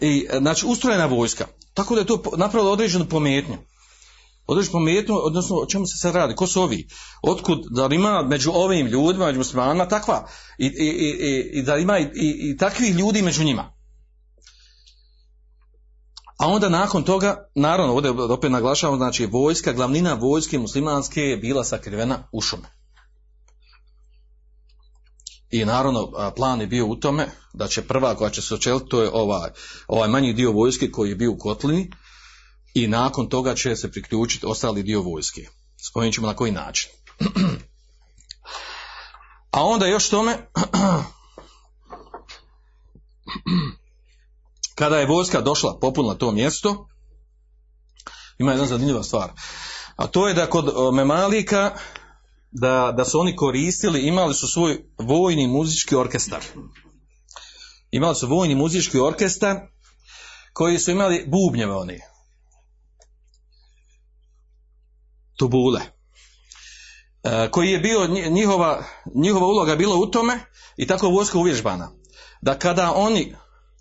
[0.00, 1.46] i, znači, ustrojena vojska.
[1.74, 3.56] Tako da je to napravilo određenu pometnju.
[4.46, 6.34] Određenu pometnju, odnosno, o čemu se sad radi?
[6.34, 6.88] Ko su ovi?
[7.22, 10.26] Otkud, da li ima među ovim ljudima, među muslimanima, takva,
[10.58, 13.72] i, i, i, i da ima i, i takvih ljudi među njima.
[16.38, 21.64] A onda nakon toga, naravno, ovdje opet naglašavam, znači vojska, glavnina vojske muslimanske je bila
[21.64, 22.68] sakrivena u šume.
[25.50, 29.02] I naravno, plan je bio u tome da će prva koja će se očeliti, to
[29.02, 29.50] je ovaj,
[29.88, 31.90] ovaj manji dio vojske koji je bio u Kotlini
[32.74, 35.48] i nakon toga će se priključiti ostali dio vojske.
[35.88, 36.90] Spomenut ćemo na koji način.
[39.50, 40.38] A onda još tome,
[44.74, 46.88] kada je vojska došla, popunila to mjesto,
[48.38, 49.32] ima jedna zanimljiva stvar.
[49.96, 51.74] A to je da kod Memalika,
[52.50, 56.42] da, da su oni koristili, imali su svoj vojni muzički orkestar.
[57.90, 59.56] Imali su vojni muzički orkestar
[60.52, 62.00] koji su imali bubnjeve oni.
[65.36, 65.80] Tubule.
[67.22, 70.38] E, koji je bio njihova, njihova uloga bila u tome
[70.76, 71.90] i tako vojska uvježbana.
[72.42, 73.34] Da kada oni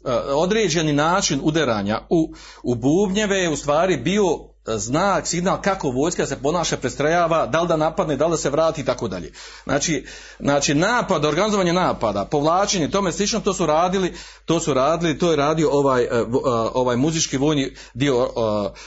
[0.06, 4.24] E, određeni način udaranja u, u bubnjeve je u stvari bio
[4.66, 8.50] znak, signal kako vojska se ponaša, prestrajava, da li da napadne, da li da se
[8.50, 9.32] vrati i tako dalje.
[9.64, 10.06] Znači,
[10.40, 14.14] znači napad, organizovanje napada, povlačenje, tome slično, to su radili,
[14.46, 16.26] to su radili, to je radio ovaj, e, e,
[16.74, 18.30] ovaj muzički vojni dio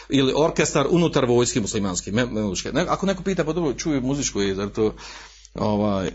[0.09, 2.13] ili orkestar unutar vojske muslimanske.
[2.89, 4.95] Ako neko pita, pa dobro, čuju muzičku, zar to,
[5.55, 6.11] ovaj,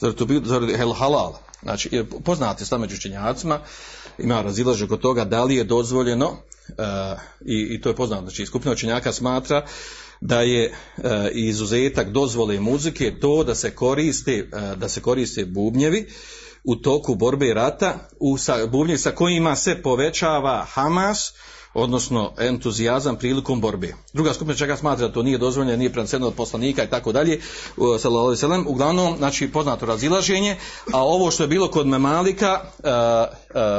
[0.00, 1.32] zar to bio, zar je halal?
[1.62, 3.60] Znači, poznati ste među činjacima,
[4.18, 6.36] ima razilaže oko toga da li je dozvoljeno,
[7.44, 9.66] i, i to je poznato, znači skupina učenjaka smatra
[10.20, 16.08] da je uh, izuzetak dozvole muzike to da se koriste, uh, da se koriste bubnjevi
[16.64, 21.32] u toku borbe i rata, u sa, bubnjevi sa kojima se povećava Hamas,
[21.76, 23.94] odnosno entuzijazam prilikom borbe.
[24.12, 27.40] Druga skupina čega smatra da to nije dozvoljeno, nije prenoseno od poslanika i tako dalje,
[28.66, 30.56] uglavnom, znači poznato razilaženje,
[30.92, 32.90] a ovo što je bilo kod Memalika, uh,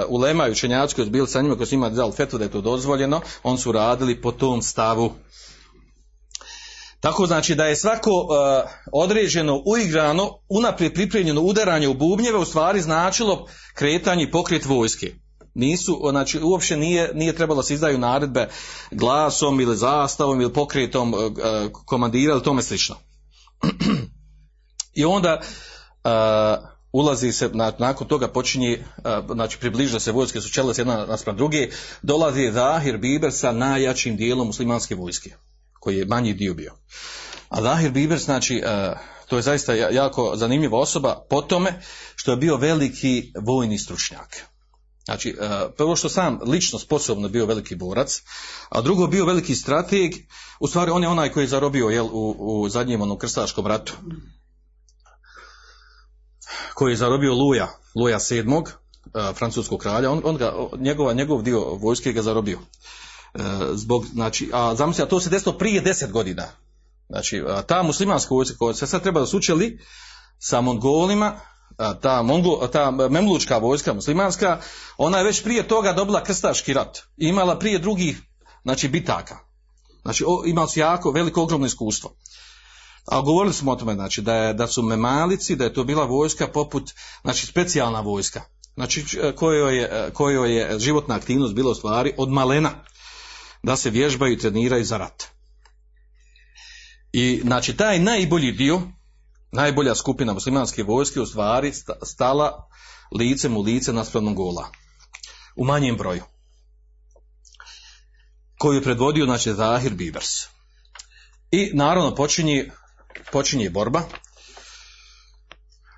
[0.08, 2.38] uh, u Lema i učenjaci koji su bili sa njima, koji su imali dal fetu
[2.38, 5.12] da je to dozvoljeno, on su radili po tom stavu.
[7.00, 8.28] Tako znači da je svako uh,
[8.94, 15.27] određeno, uigrano, unaprijed pripremljeno udaranje u bubnjeve u stvari značilo kretanje i pokret vojske
[15.58, 18.50] nisu, znači uopće nije, nije trebalo se izdaju naredbe
[18.92, 21.22] glasom ili zastavom ili pokretom uh,
[21.86, 22.96] komandira ili tome slično.
[25.00, 25.42] I onda
[26.04, 28.86] uh, ulazi se, na, nakon toga počinje,
[29.34, 31.70] znači približa se vojske, su čele jedna naspram druge,
[32.02, 35.36] dolazi Zahir Biber sa najjačim dijelom muslimanske vojske,
[35.80, 36.74] koji je manji dio bio.
[37.50, 38.64] A Zahir Biber, znači,
[39.28, 41.82] to je zaista jako zanimljiva osoba po tome
[42.16, 44.46] što je bio veliki vojni stručnjak.
[45.08, 48.22] Znači, e, prvo što sam lično sposobno bio veliki borac,
[48.70, 50.12] a drugo bio veliki strateg,
[50.60, 53.94] u stvari on je onaj koji je zarobio jel, u, u zadnjem onom krstaškom ratu,
[56.74, 61.60] koji je zarobio Luja, Luja VII, e, francuskog kralja, on, on ga, njegova, njegov dio
[61.60, 62.60] vojske ga zarobio.
[63.34, 63.42] E,
[63.74, 66.48] zbog, znači, a zamisli, a to se desilo prije deset godina.
[67.10, 69.80] Znači, ta muslimanska vojska koja se sad treba da sučeli
[70.40, 71.40] sa Mongolima,
[72.02, 74.60] ta, Mongol, ta memlučka vojska muslimanska,
[74.98, 77.00] ona je već prije toga dobila krstaški rat.
[77.18, 78.22] Imala prije drugih,
[78.64, 79.38] znači, bitaka.
[80.02, 82.16] Znači, o, imali su jako veliko, ogromno iskustvo.
[83.06, 86.06] A govorili smo o tome, znači, da, je, da su memalici, da je to bila
[86.06, 88.42] vojska poput, znači, specijalna vojska.
[88.74, 92.72] Znači, kojoj je, kojoj je životna aktivnost bila u stvari od malena.
[93.64, 95.24] Da se vježbaju i treniraju za rat.
[97.12, 98.82] I, znači, taj najbolji dio,
[99.52, 102.68] najbolja skupina muslimanske vojske u stvari stala
[103.20, 104.68] licem u lice naspram Mongola.
[105.56, 106.24] U manjem broju.
[108.60, 110.30] Koju je predvodio, znači, Zahir Bibers.
[111.52, 112.72] I naravno počinje,
[113.32, 114.04] počinje borba.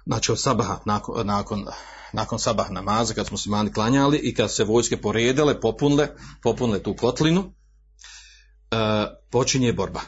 [0.05, 1.65] Znači od sabaha, nakon, nakon,
[2.13, 6.07] nakon sabah namaza, kad smo se mani klanjali i kad se vojske poredele, popunle,
[6.43, 7.53] popunle tu kotlinu,
[8.71, 10.01] e, počinje borba.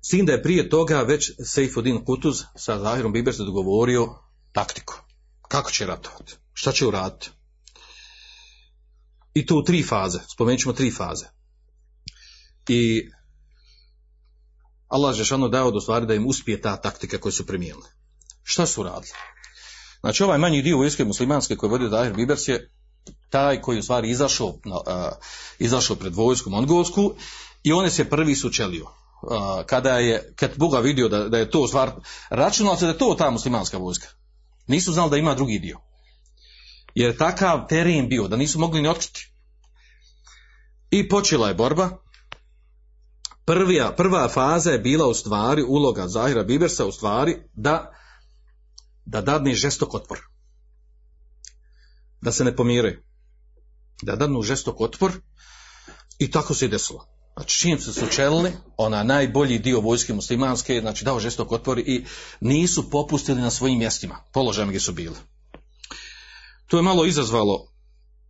[0.00, 4.08] S tim da je prije toga već Seifuddin Kutuz sa Zahirom Bibersom dogovorio
[4.52, 4.94] taktiku.
[5.48, 6.36] Kako će ratovati?
[6.52, 7.30] Šta će uraditi?
[9.34, 10.18] I to u tri faze.
[10.34, 11.26] Spomenut ćemo tri faze.
[12.68, 13.10] I
[14.88, 17.88] Allah Žešano dao do stvari da im uspije ta taktika koju su primijenili.
[18.42, 19.12] Šta su radili?
[20.00, 22.70] Znači ovaj manji dio vojske muslimanske koji vodi Zahir Bibers je
[23.30, 24.54] taj koji u stvari izašao, uh,
[25.58, 27.14] izašao pred vojsku mongolsku
[27.62, 28.86] i on je se prvi sučelio.
[29.66, 31.92] Kada je, kad Boga vidio da, da je to stvar,
[32.30, 34.08] računalo se da je to ta muslimanska vojska.
[34.66, 35.80] Nisu znali da ima drugi dio.
[36.94, 39.32] Jer takav teren bio, da nisu mogli ni otkriti.
[40.90, 41.90] I počela je borba.
[43.44, 47.92] Prvija, prva faza je bila u stvari uloga Zahira Bibersa u stvari da
[49.04, 50.18] da dadne žestok otpor.
[52.20, 53.02] Da se ne pomire.
[54.02, 55.12] Da dadnu žestok otpor
[56.18, 57.06] i tako se i desilo.
[57.38, 62.04] Znači čim se sučelili, ona najbolji dio vojske muslimanske, znači dao žestok otpor i
[62.40, 65.16] nisu popustili na svojim mjestima, položajima gdje su bili.
[66.66, 67.68] To je malo izazvalo,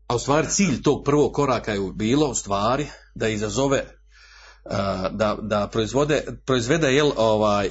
[0.07, 3.85] a u stvari cilj tog prvog koraka je bilo u stvari da izazove,
[5.11, 7.71] da, da proizvode, proizvede jel, ovaj,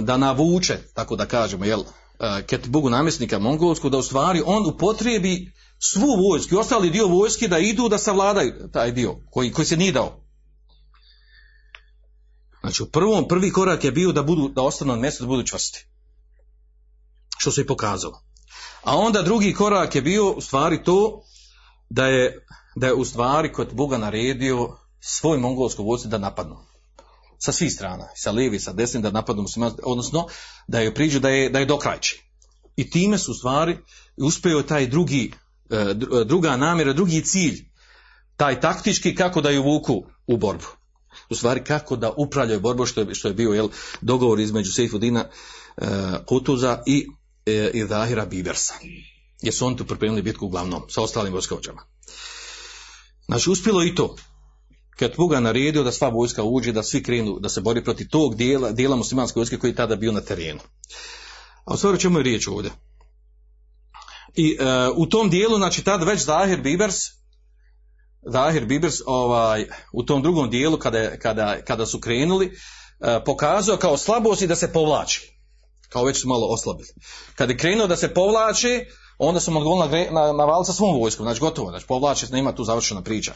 [0.00, 1.82] da navuče, tako da kažemo, jel,
[2.46, 7.48] ket Bogu namjesnika mongolsku, da u stvari on upotrijebi svu vojsku i ostali dio vojske
[7.48, 10.20] da idu da savladaju taj dio koji, koji se nije dao.
[12.60, 15.46] Znači, u prvom, prvi korak je bio da budu, da ostanu na mjestu, da budu
[15.46, 15.86] čvrsti.
[17.38, 18.22] Što se i pokazalo.
[18.82, 21.22] A onda drugi korak je bio u stvari to
[21.90, 26.70] da je, da je u stvari kod Boga naredio svoj mongolsku vojsku da napadnu
[27.38, 29.46] sa svih strana, sa lijevi, sa desni, da napadnu
[29.82, 30.26] odnosno
[30.68, 32.24] da je priđu da je, da je dokrajči.
[32.76, 33.78] I time su stvari
[34.16, 35.32] uspio taj drugi,
[36.26, 37.64] druga namjera, drugi cilj,
[38.36, 40.66] taj taktički kako da ju vuku u borbu.
[41.30, 43.68] U stvari kako da upravljaju borbu što je, što je bio jel,
[44.00, 45.24] dogovor između Sejfudina
[45.76, 45.86] uh,
[46.26, 48.74] Kutuza i, uh, i Zahira Bibersa.
[49.42, 51.82] Jer su oni tu pripremili bitku uglavnom sa ostalim vojskovođama.
[53.26, 54.16] Znači uspjelo i to
[55.00, 58.34] kad Boga naredio da sva vojska uđe, da svi krenu, da se bori protiv tog
[58.36, 60.60] dijela, dijela muslimanske vojske koji je tada bio na terenu.
[61.64, 62.70] A u stvari čemu je riječ ovdje?
[64.34, 66.96] I uh, u tom dijelu, znači tada već Zahir Bibers,
[68.32, 73.96] Zahir Bibers ovaj, u tom drugom dijelu kada, kada, kada su krenuli, uh, pokazao kao
[73.96, 75.36] slabost i da se povlači.
[75.88, 76.88] Kao već su malo oslabili.
[77.34, 78.86] Kada je krenuo da se povlači,
[79.18, 82.64] onda su Mongol na, na, na valca svom vojskom, znači gotovo, znači povlači, nema tu
[82.64, 83.34] završena priča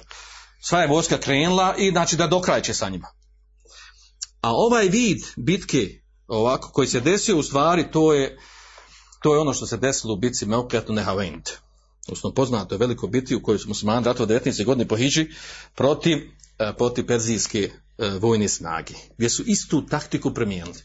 [0.65, 3.09] sva je vojska krenula i znači da dokrajče sa njima.
[4.41, 5.89] A ovaj vid bitke
[6.27, 8.39] ovako koji se desio u stvari to je
[9.25, 11.51] to je ono što se desilo u bitci Melketu Nehavent.
[12.07, 14.65] Odnosno poznato je veliko biti u kojoj su muslimani ratovali 19.
[14.65, 15.27] godine po Hiđi
[15.75, 16.19] protiv,
[16.77, 17.71] protiv perzijske
[18.21, 18.95] vojne snage.
[19.17, 20.79] Gdje su istu taktiku premijenili.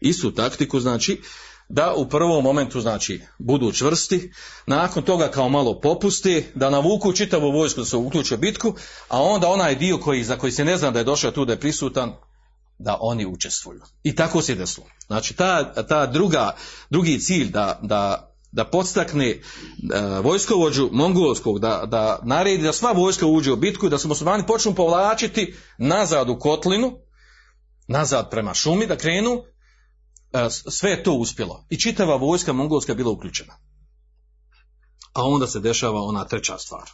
[0.00, 1.20] Istu taktiku znači
[1.68, 4.32] da u prvom momentu znači budu čvrsti,
[4.66, 8.74] nakon toga kao malo popusti, da navuku čitavu vojsku da se uključe bitku,
[9.08, 11.52] a onda onaj dio koji, za koji se ne zna da je došao tu da
[11.52, 12.12] je prisutan,
[12.82, 13.80] da oni učestvuju.
[14.02, 14.86] I tako se desilo.
[15.06, 16.56] Znači ta, ta druga,
[16.90, 19.40] drugi cilj da, da, da podstakne e,
[20.22, 24.46] vojskovođu mongolskog, da, da naredi da sva vojska uđe u bitku i da se muslimani
[24.46, 26.98] počnu povlačiti nazad u kotlinu,
[27.88, 29.42] nazad prema šumi da krenu,
[30.70, 31.66] sve je to uspjelo.
[31.70, 33.54] I čitava vojska mongolska bila uključena.
[35.12, 36.90] A onda se dešava ona treća stvar.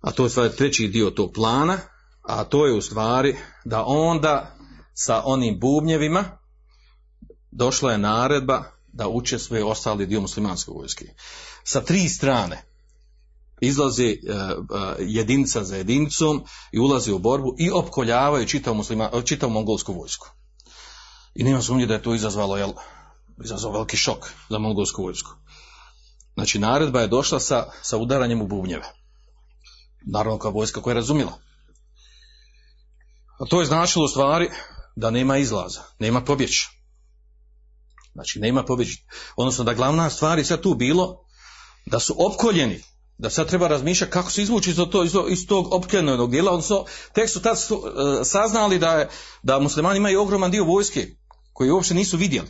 [0.00, 1.78] A to je stvari treći dio tog plana,
[2.30, 4.56] a to je u stvari da onda
[4.94, 6.24] sa onim bubnjevima
[7.50, 8.62] došla je naredba
[8.92, 11.04] da uče sve ostali dio muslimanske vojske.
[11.64, 12.64] Sa tri strane
[13.60, 19.50] izlazi uh, uh, jedinica za jedinicom i ulazi u borbu i opkoljavaju čitav, muslima, čitav
[19.50, 20.28] mongolsku vojsku.
[21.34, 22.72] I nema sumnje da je to izazvalo jel,
[23.44, 25.30] izazvao veliki šok za mongolsku vojsku.
[26.34, 28.92] Znači, naredba je došla sa, sa udaranjem u bubnjeve.
[30.06, 31.49] Naravno, kao vojska koja je razumila.
[33.40, 34.50] A to je značilo u stvari
[34.96, 36.68] da nema izlaza, nema pobjeća.
[38.12, 38.98] Znači, nema pobjeća.
[39.36, 41.24] Odnosno, da glavna stvar je sad tu bilo
[41.86, 42.82] da su opkoljeni,
[43.18, 46.84] da sad treba razmišljati kako se izvući iz, to, iz tog opkoljenog dijela, odnosno,
[47.14, 47.82] tek su tad su,
[48.20, 49.08] e, saznali da, je,
[49.42, 51.06] da muslimani imaju ogroman dio vojske
[51.52, 52.48] koji uopće nisu vidjeli.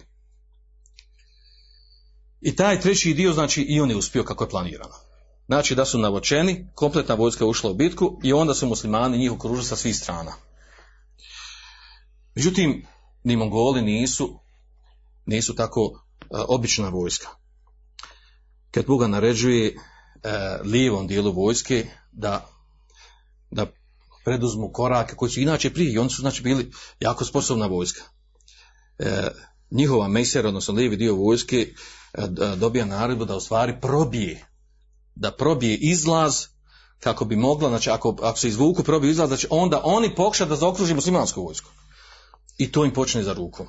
[2.41, 4.95] I taj treći dio, znači, i on je uspio kako je planirano.
[5.47, 9.67] Znači da su navočeni, kompletna vojska ušla u bitku i onda su muslimani njih okružili
[9.67, 10.50] sa svih strana.
[12.35, 12.87] Međutim,
[13.25, 14.41] ni Mongoli nisu,
[15.27, 15.99] nisu tako uh,
[16.49, 17.29] obična vojska.
[18.71, 22.51] Kad Boga naređuje uh, lijevom dijelu vojske da,
[23.51, 23.67] da
[24.25, 26.71] preduzmu korake koji su inače prije i oni su znači bili
[27.01, 28.03] jako sposobna vojska.
[28.99, 29.07] Uh,
[29.71, 31.75] njihova mejser, odnosno lijevi dio vojske,
[32.57, 34.47] dobija naredbu da u stvari probije,
[35.15, 36.47] da probije izlaz
[37.01, 40.57] kako bi mogla, znači ako, ako se izvuku probije izlaz, znači onda oni pokušaju da
[40.57, 41.71] zaokruži muslimansku vojsku.
[42.61, 43.67] I to im počne za rukom.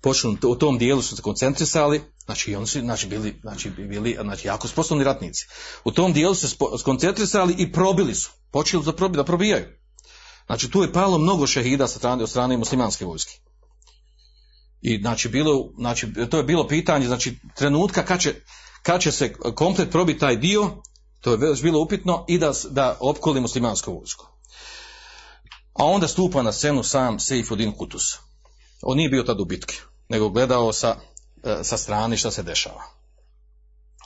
[0.00, 4.48] Počnu, u tom dijelu su se koncentrisali, znači oni su znači, bili, znači, bili znači,
[4.48, 5.46] jako sposobni ratnici.
[5.84, 8.30] U tom dijelu su se skoncentrisali i probili su.
[8.50, 9.66] Počeli da, probi, da probijaju.
[10.46, 13.40] Znači tu je palo mnogo šehida sa strane, od strane muslimanske vojske.
[14.80, 18.34] I znači, bilo, znači to je bilo pitanje znači trenutka kad će,
[18.82, 20.82] kad će se komplet probiti taj dio,
[21.20, 24.37] to je već bilo upitno i da, da opkoli muslimansku vojsku.
[25.78, 28.18] A onda stupa na scenu sam Seifuddin Kutus.
[28.82, 29.74] On nije bio tad u bitki,
[30.08, 30.96] nego gledao sa,
[31.62, 32.82] sa strane šta se dešava.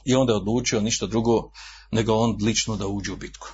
[0.04, 1.50] I onda je odlučio ništa drugo
[1.90, 3.48] nego on lično da uđe u bitku.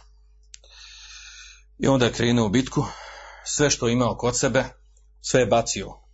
[1.78, 2.84] I onda je krenuo u bitku,
[3.44, 4.64] sve što je imao kod sebe,
[5.20, 6.08] sve je bacio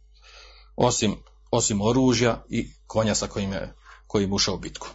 [0.77, 1.17] osim,
[1.51, 3.75] osim oružja i konja sa kojim je
[4.07, 4.89] kojim ušao u bitku.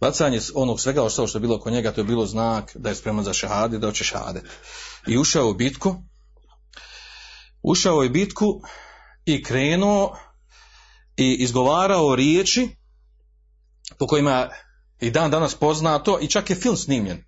[0.00, 2.94] Bacanje onog svega ostalo što je bilo oko njega, to je bilo znak da je
[2.94, 4.42] spreman za šahade, da hoće šahade.
[5.06, 5.96] I ušao u bitku,
[7.62, 8.62] ušao je bitku
[9.24, 10.16] i krenuo
[11.16, 12.68] i izgovarao riječi
[13.98, 14.48] po kojima
[15.00, 17.24] i dan danas poznato i čak je film snimljen.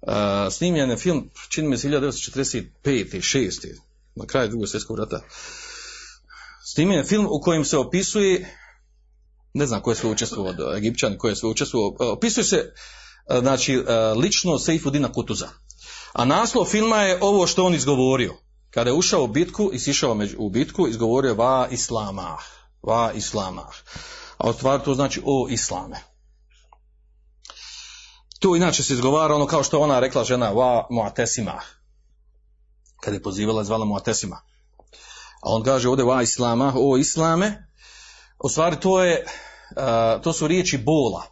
[0.00, 0.12] Uh,
[0.52, 2.66] snimljen je film, čini mi se 1945.
[2.84, 3.66] 6.
[4.14, 5.20] na kraju drugog svjetskog rata.
[6.64, 8.58] Snimljen je film u kojem se opisuje
[9.54, 12.72] ne znam ko je sve učestvovao od Egipćani, ko je sve učestvovao, opisuje se
[13.40, 13.82] znači
[14.16, 15.48] lično Seifudina Kutuza.
[16.12, 18.34] A naslov filma je ovo što on izgovorio.
[18.74, 22.38] Kada je ušao u bitku i sišao u bitku, izgovorio va islama,
[22.82, 23.66] va islama.
[24.38, 25.96] A u stvari to znači o islame.
[28.38, 31.60] Tu inače se izgovara ono kao što ona rekla žena va muatesima.
[33.00, 34.40] Kada je pozivala, zvala muatesima.
[35.42, 37.68] A on kaže ovdje va islama, o islame,
[38.44, 39.26] u stvari to je,
[40.22, 41.22] to su riječi bola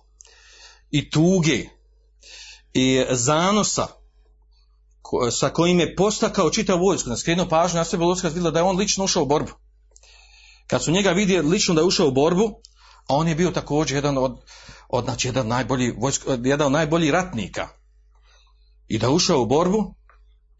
[0.91, 1.69] i tuge
[2.73, 4.00] i zanosa
[5.31, 8.65] sa kojim je postakao čitav vojsku, na skrenuo pažnju na sebe vojska vidjela da je
[8.65, 9.53] on lično ušao u borbu.
[10.67, 12.51] Kad su njega vidjeli lično da je ušao u borbu,
[13.09, 14.39] a on je bio također jedan od,
[14.89, 17.69] od znači jedan najbolji vojsko, jedan od najboljih ratnika.
[18.89, 19.95] I da ušao u borbu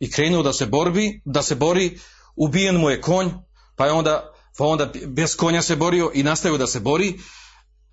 [0.01, 1.99] i krenuo da se borbi, da se bori,
[2.37, 3.31] ubijen mu je konj,
[3.77, 4.31] pa je onda
[4.61, 7.19] pa onda bez konja se borio i nastavio da se bori,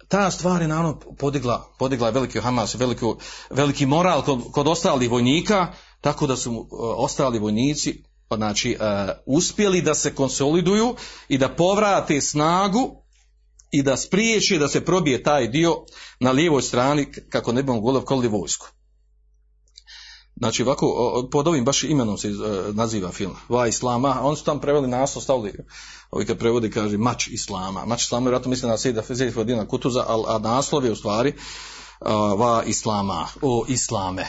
[0.07, 3.05] ta stvar je naravno podigla, podigla veliki Hamas, veliki,
[3.49, 5.67] veliki moral kod, kod ostalih vojnika,
[6.01, 8.03] tako da su uh, ostali vojnici
[8.35, 10.95] znači, uh, uspjeli da se konsoliduju
[11.27, 13.03] i da povrate snagu
[13.71, 15.85] i da spriječi da se probije taj dio
[16.19, 18.67] na lijevoj strani kako ne bi mogli kolili vojsku.
[20.35, 20.87] Znači ovako,
[21.31, 25.23] pod ovim baš imenom se uh, naziva film, Va Islama, oni su tam preveli naslov,
[25.23, 25.53] stavili,
[26.11, 27.85] ovi kad prevodi kaže mač Islama.
[27.85, 31.33] Mač Islama, vjerojatno misli na Sejda Fezedina Kutuza, a, a naslov je u stvari
[32.37, 34.25] Va Islama, o Islame.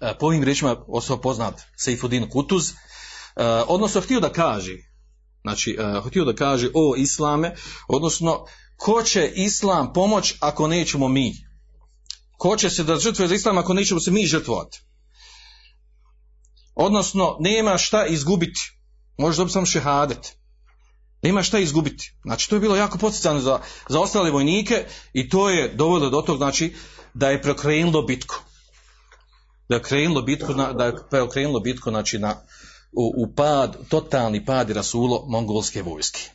[0.00, 2.74] Uh, po ovim riječima osoba poznat Sejfudin Kutuz, uh,
[3.68, 4.76] odnosno htio da kaže,
[5.42, 7.54] znači uh, htio da kaže o Islame,
[7.88, 11.32] odnosno ko će Islam pomoć ako nećemo mi?
[12.38, 14.82] Ko će se da žrtvuje za Islam ako nećemo se mi žrtvovati?
[16.74, 18.60] Odnosno, nema šta izgubiti.
[19.18, 20.36] Može dobiti samo šehadet.
[21.22, 22.12] Nema šta izgubiti.
[22.22, 26.22] Znači, to je bilo jako poticano za, za ostale vojnike i to je dovoljno do
[26.22, 26.74] tog, znači,
[27.14, 28.45] da je preokrenulo bitku.
[29.68, 32.34] Da je krenulo bitku, na, da je preokrenulo bitku, znači, na,
[32.92, 36.30] u, u pad, totalni pad rasulo mongolske vojske.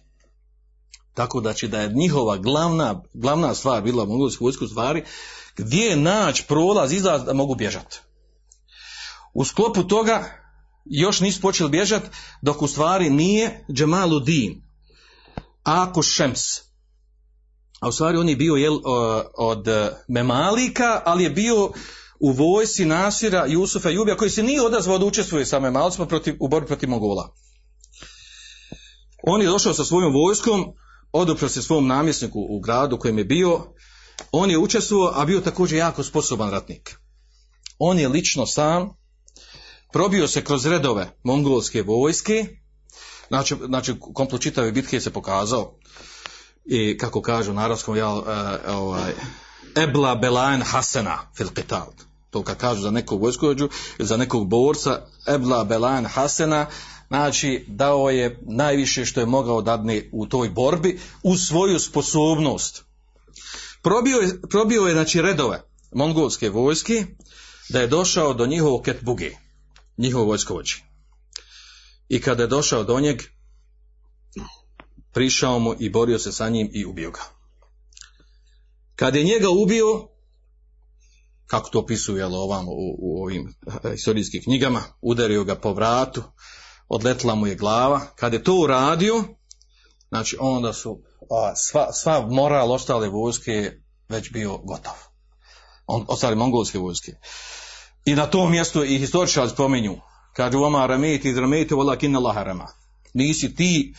[1.14, 5.04] Tako da će da je njihova glavna, glavna stvar bila mongolske vojske u stvari,
[5.58, 8.00] gdje je naći prolaz, izlaz da mogu bježati.
[9.34, 10.24] U sklopu toga
[10.86, 12.10] još nisu počeli bježati
[12.42, 14.62] dok u stvari nije Džemalu Din,
[15.64, 16.58] Ako Šems,
[17.80, 18.80] a u stvari on je bio jel,
[19.38, 19.68] od
[20.08, 21.72] Memalika, ali je bio
[22.22, 26.48] u vojsi Nasira Jusufa Jubija koji se nije odazvao da učestvuje sa Memalcima protiv, u
[26.48, 27.34] borbi protiv Mongola.
[29.24, 30.74] On je došao sa svojom vojskom,
[31.12, 33.74] odupro se svom namjesniku u gradu kojem je bio,
[34.32, 36.96] on je učestvovao, a bio također jako sposoban ratnik.
[37.80, 38.90] On je lično sam
[39.94, 42.46] probio se kroz redove mongolske vojske,
[43.28, 45.78] znači, znači komplet čitave bitke se pokazao
[46.66, 49.14] i kako kažu u narodskom jel, e, ovaj,
[49.76, 51.48] ebla belajen hasena fil.
[52.32, 53.70] To kad kažu za nekog vojskovođu,
[54.00, 56.66] za nekog borca, ebla belajen hasena,
[57.08, 62.84] znači dao je najviše što je mogao dadne u toj borbi u svoju sposobnost.
[63.82, 65.62] Probio je, probio je znači redove
[65.92, 67.06] mongolske vojske
[67.70, 69.32] da je došao do njihovog ketbuge,
[69.98, 70.84] njihovog vojskovođi.
[72.10, 73.22] I kada je došao do njeg,
[75.14, 77.22] prišao mu i borio se sa njim i ubio ga.
[78.96, 80.08] Kad je njega ubio,
[81.52, 86.24] kako to opisuje jel, ovamo u, u ovim eh, historijskim knjigama, udario ga po vratu,
[86.88, 88.02] odletla mu je glava.
[88.16, 89.24] Kad je to uradio,
[90.10, 93.72] znači onda su a, sva, sva moral ostale vojske
[94.10, 94.94] već bio gotov.
[95.88, 97.12] On, ostale mongolske vojske.
[98.06, 99.98] I na tom mjestu i historičari spominju,
[100.34, 102.68] kaže Oma rameti iz rameti vola laharama.
[103.14, 103.94] Nisi ti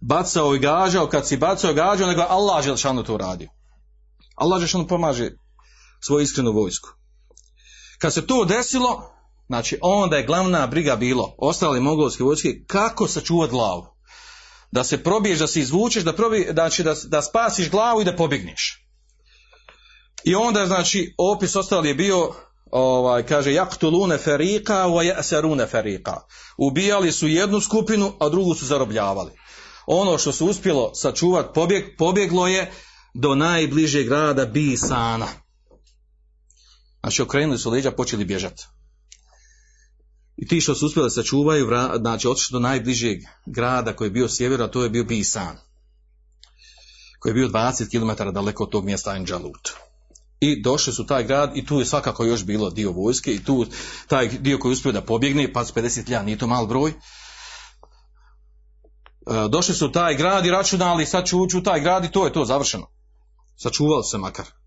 [0.00, 3.48] bacao i gađao, kad si bacao i gađao, nego Allah Želšanu to uradio.
[4.34, 5.30] Allah Želšanu pomaže
[6.00, 6.88] svoju iskrenu vojsku.
[7.98, 9.10] Kad se to desilo,
[9.46, 13.86] znači onda je glavna briga bilo ostale mongolske vojske kako sačuvati glavu.
[14.72, 18.16] Da se probiješ, da se izvučeš, da, probi, znači da, da spasiš glavu i da
[18.16, 18.86] pobjegneš.
[20.24, 22.32] I onda, znači, opis ostali je bio,
[22.70, 26.16] ovaj, kaže, jaktulune ferika, wa jasarune ferika.
[26.58, 29.30] Ubijali su jednu skupinu, a drugu su zarobljavali.
[29.86, 32.72] Ono što su uspjelo sačuvati pobjeg, pobjeglo je
[33.14, 35.26] do najbližeg grada Bisana.
[37.00, 38.66] Znači, okrenuli su leđa, počeli bježati.
[40.36, 41.68] I ti što su uspjeli sačuvaju,
[42.00, 45.56] znači, otišli do najbližeg grada koji je bio sjever, a to je bio Bisan.
[47.18, 49.70] Koji je bio 20 km daleko od tog mjesta Anđalut.
[50.40, 53.66] I došli su taj grad i tu je svakako još bilo dio vojske i tu
[54.06, 56.90] taj dio koji je uspio da pobjegne, pa 50 nije to mal broj.
[56.90, 56.94] E,
[59.48, 62.32] došli su taj grad i računali sad ću ući u taj grad i to je
[62.32, 62.86] to završeno.
[63.56, 64.59] Sačuvali se makar.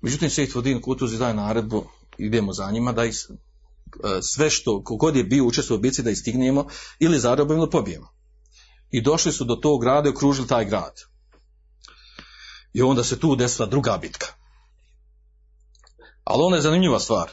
[0.00, 1.84] Međutim, Sejt Vodin Kutuzi daje naredbu,
[2.18, 3.14] idemo za njima, da ih
[4.04, 6.66] e, sve što, kogod je bio učestvovao u bici da ih stignemo
[6.98, 8.08] ili zarobimo ili pobijemo.
[8.90, 10.94] I došli su do tog grada i okružili taj grad.
[12.72, 14.26] I onda se tu desila druga bitka.
[16.24, 17.30] Ali ona je zanimljiva stvar.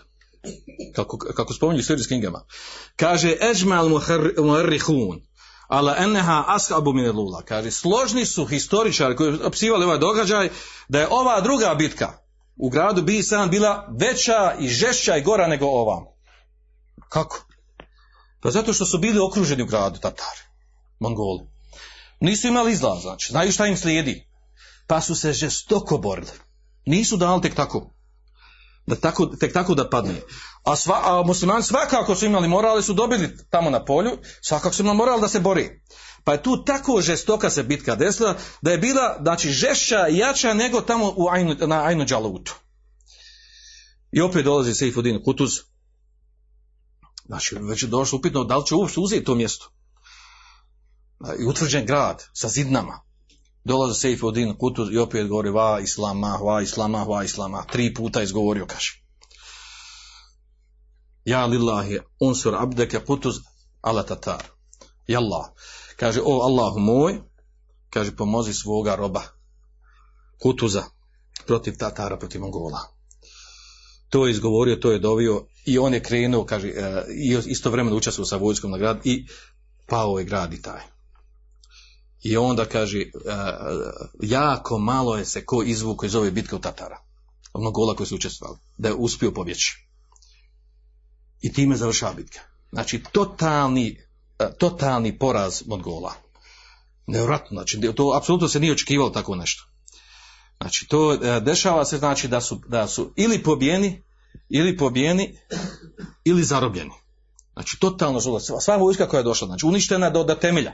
[0.95, 2.45] Kako, kako spominju u knjigama.
[2.95, 5.21] Kaže, ežmal muharrihun,
[5.67, 7.11] ala enneha ashabu min.
[7.45, 10.49] Kaže, složni su historičari koji su opisivali ovaj događaj,
[10.87, 12.24] da je ova druga bitka
[12.57, 16.05] u gradu Bisan bila veća i žešća i gora nego ova.
[17.09, 17.45] Kako?
[18.41, 20.41] Pa zato što su bili okruženi u gradu Tatari,
[20.99, 21.47] Mongoli.
[22.19, 24.27] Nisu imali izlaz, znači, znaju šta im slijedi.
[24.87, 26.31] Pa su se žestoko borili.
[26.85, 27.95] Nisu dali tek tako
[28.85, 30.21] da tako, tek tako da padne.
[30.63, 34.81] A, sva, a muslimani svakako su imali morale, su dobili tamo na polju, svakako su
[34.81, 35.81] imali moral da se bori.
[36.25, 40.81] Pa je tu tako žestoka se bitka desila, da je bila, znači, žešća jača nego
[40.81, 42.55] tamo u Ajnu, na Ajnu Đalutu.
[44.11, 45.51] I opet dolazi Sejfudin Kutuz.
[47.25, 49.71] Znači, već je došlo upitno da li će uopšte uzeti to mjesto.
[51.39, 53.01] I utvrđen grad sa zidnama.
[53.63, 57.65] Dolazi Sejfudin Kutuz i opet govori va islama, va islama, va islama.
[57.71, 59.03] Tri puta izgovorio, kaže.
[61.25, 63.35] Ja lillahi unsur abdeke Kutuz
[63.81, 64.43] ala tatar.
[65.07, 65.45] Jallah.
[65.95, 67.21] Kaže, o Allahu moj,
[67.89, 69.23] kaže, pomozi svoga roba.
[70.41, 70.83] Kutuza
[71.47, 72.79] protiv Tatara, protiv Mongola.
[74.09, 78.27] To je izgovorio, to je dovio i on je krenuo, kaže, e, i istovremeno učestvovao
[78.27, 79.27] sa vojskom na grad i
[79.85, 80.81] pao je grad i taj.
[82.23, 83.05] I onda kaže, e,
[84.21, 86.99] jako malo je se ko izvuko iz ove bitke u Tatara.
[87.53, 88.59] Od Mongola koji su učestvovali.
[88.77, 89.87] Da je uspio pobjeći.
[91.41, 92.39] I time završava bitka.
[92.71, 94.04] Znači, totalni,
[94.57, 96.13] totalni poraz Mongola.
[97.07, 99.63] Nevratno, znači, to apsolutno se nije očekivalo tako nešto.
[100.61, 104.03] Znači, to e, dešava se znači da su, da su ili pobijeni,
[104.49, 105.37] ili pobijeni,
[106.23, 106.91] ili zarobljeni.
[107.53, 110.73] Znači, totalno su, sva vojska koja je došla, znači, uništena do, do temelja.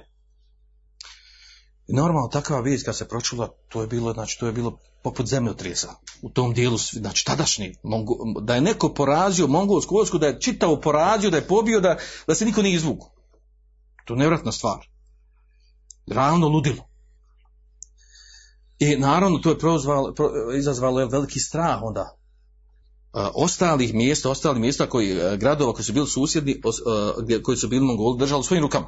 [1.88, 5.26] I normalno takva vijest kad se pročula, to je bilo, znači, to je bilo poput
[5.26, 7.76] zemljotresa u tom dijelu, znači tadašnji,
[8.42, 11.98] da je neko porazio mongolsku vojsku, da je čitavo porazio, da je pobio, da,
[12.28, 13.21] da se niko nije izvuku.
[14.06, 14.88] To je nevratna stvar.
[16.08, 16.88] Ravno ludilo.
[18.80, 22.18] I naravno to je prozvalo, pro, izazvalo veliki strah onda
[23.14, 26.62] uh, ostalih mjesta, ostalih mjesta koji, uh, gradova koji su bili susjedni,
[27.24, 28.88] gdje, koji su bili Mongoli držali svojim rukama.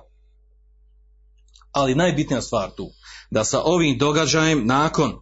[1.72, 2.90] Ali najbitnija stvar tu,
[3.32, 5.20] da sa ovim događajem nakon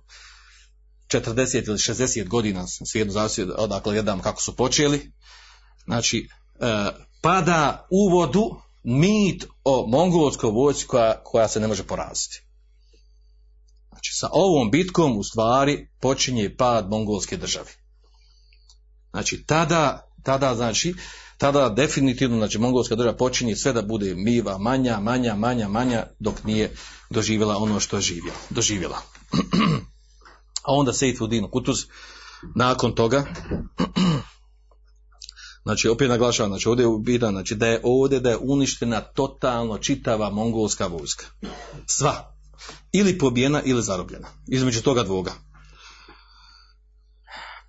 [1.07, 5.11] 40 ili 60 godina, svijedno zavisi odakle gledam kako su počeli,
[5.85, 6.27] znači
[7.21, 12.43] pada vodu mit o mongolskoj vojsci koja, koja se ne može poraziti.
[13.89, 17.71] Znači, sa ovom bitkom u stvari počinje pad mongolske države.
[19.11, 20.93] Znači, tada, tada, znači,
[21.38, 26.43] tada definitivno, znači, mongolska država počinje sve da bude miva, manja, manja, manja, manja, dok
[26.43, 26.71] nije
[27.09, 28.97] doživjela ono što je živjela, doživjela.
[30.67, 31.77] A onda Sejt Fudin Kutuz,
[32.55, 33.25] nakon toga,
[35.64, 39.78] znači, opet naglašavam, znači, ovdje je bitan, znači, da je ovdje da je uništena totalno
[39.78, 41.26] čitava mongolska vojska.
[41.86, 42.36] Sva,
[42.91, 44.28] ili pobijena ili zarobljena.
[44.47, 45.32] Između toga dvoga.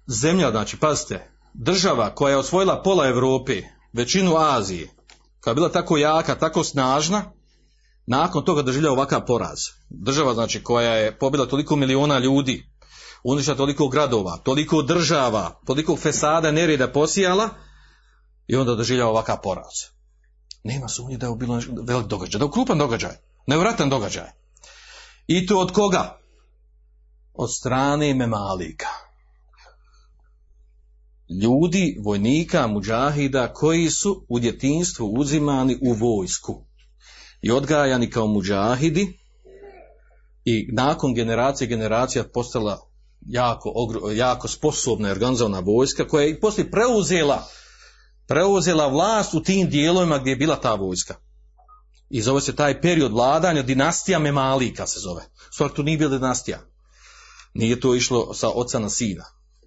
[0.07, 3.63] Zemlja, znači, pazite, država koja je osvojila pola Europe,
[3.93, 4.89] većinu Azije,
[5.41, 7.33] koja je bila tako jaka, tako snažna,
[8.07, 9.59] nakon toga doživlja ovakav poraz.
[9.91, 12.67] Država, znači, koja je pobila toliko miliona ljudi,
[13.25, 17.49] uništila toliko gradova, toliko država, toliko fesada, nereda posijala,
[18.47, 19.75] i onda doživlja ovakav poraz.
[20.65, 23.17] Nema sumnje da je bilo velik događaj, da je krupan događaj,
[23.47, 24.29] nevratan događaj.
[25.27, 26.19] I to od koga?
[27.35, 28.89] Od strane memalika.
[31.43, 36.65] Ljudi, vojnika, muđahida koji su u djetinstvu uzimani u vojsku
[37.43, 39.19] i odgajani kao muđahidi
[40.45, 42.81] i nakon generacije generacija postala
[43.21, 43.73] jako,
[44.15, 47.49] jako sposobna i organizovana vojska koja je i poslije preuzela
[48.27, 51.15] preuzela vlast u tim dijelovima gdje je bila ta vojska.
[52.11, 55.23] I zove se taj period vladanja dinastija Memalika se zove.
[55.51, 56.61] Stvar to nije bila dinastija.
[57.55, 59.25] Nije to išlo sa oca na sina.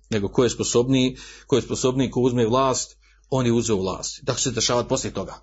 [0.10, 2.98] Nego ko je sposobniji, ko je sposobniji, ko uzme vlast,
[3.30, 4.20] on je uzeo vlast.
[4.24, 5.34] Dakle se dešavati poslije toga.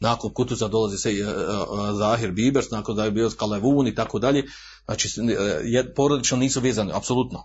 [0.00, 4.18] Nakon Kutuza dolazi se uh, uh, Zahir Bibers, nakon da je bio Kalevun i tako
[4.18, 4.44] dalje.
[4.84, 7.44] Znači, uh, porodično nisu vezani, apsolutno.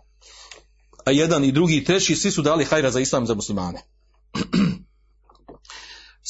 [1.05, 3.81] A jedan i drugi i treći, svi su dali hajra za islam za muslimane.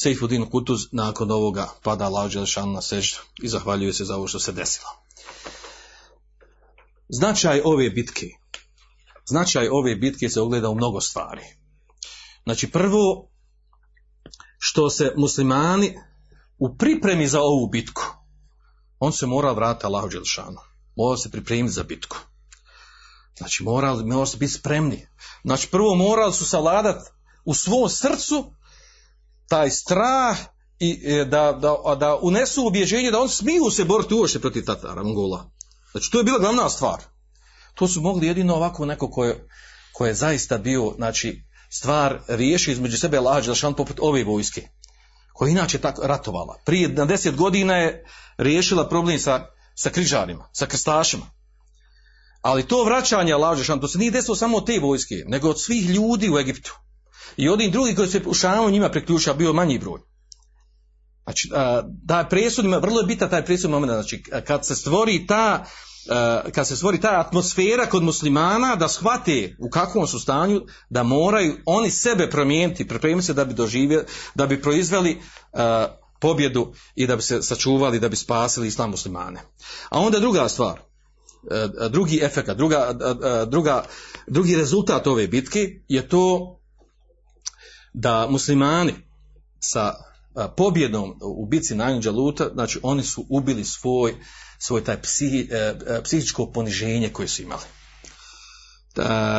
[0.02, 2.10] Sejfudin Kutuz nakon ovoga pada
[2.46, 4.88] šan na seždu i zahvaljuje se za ovo što se desilo.
[7.08, 8.26] Značaj ove bitke.
[9.26, 11.42] Značaj ove bitke se ogleda u mnogo stvari.
[12.44, 13.30] Znači prvo,
[14.58, 15.94] što se muslimani
[16.58, 18.02] u pripremi za ovu bitku,
[18.98, 20.60] on se mora vratiti Allahu Đelšanu.
[20.96, 22.16] Mora se pripremiti za bitku.
[23.38, 25.06] Znači morali, morali se biti spremni.
[25.44, 27.10] Znači prvo morali su savladati
[27.48, 28.52] u svom srcu
[29.48, 30.38] taj strah
[30.78, 35.50] i da, da, da unesu ubjeđenje da on smiju se boriti uošte protiv Tatara, Mongola.
[35.92, 37.02] Znači, to je bila glavna stvar.
[37.74, 39.10] To su mogli jedino ovako neko
[39.92, 44.68] ko je, zaista bio, znači, stvar riješi između sebe lađa, šan poput ove vojske,
[45.32, 46.58] koja inače tako ratovala.
[46.64, 48.04] Prije na deset godina je
[48.36, 51.30] riješila problem sa, sa križarima, sa krstašima.
[52.42, 55.88] Ali to vraćanje lađa, to se nije desilo samo od te vojske, nego od svih
[55.88, 56.78] ljudi u Egiptu.
[57.36, 60.00] I od drugi koji se u šamu njima priključio bio manji broj.
[61.24, 61.50] Znači,
[61.86, 65.64] da presud, vrlo je bitan taj presud moment, znači, kad se stvori ta,
[66.52, 71.54] kad se stvori ta atmosfera kod muslimana da shvate u kakvom su stanju, da moraju
[71.66, 74.04] oni sebe promijeniti, pripremiti se da bi doživjeli,
[74.34, 75.20] da bi proizveli
[76.20, 79.40] pobjedu i da bi se sačuvali, da bi spasili islam muslimane.
[79.88, 80.80] A onda druga stvar,
[81.90, 82.92] drugi efekt, druga,
[83.46, 83.84] druga,
[84.26, 86.54] drugi rezultat ove bitke je to
[88.00, 88.94] da muslimani
[89.60, 89.94] sa
[90.56, 94.14] pobjedom u bitci na Anđaluta, znači oni su ubili svoj,
[94.58, 95.48] svoj taj psihi,
[96.04, 97.62] psihičko poniženje koje su imali.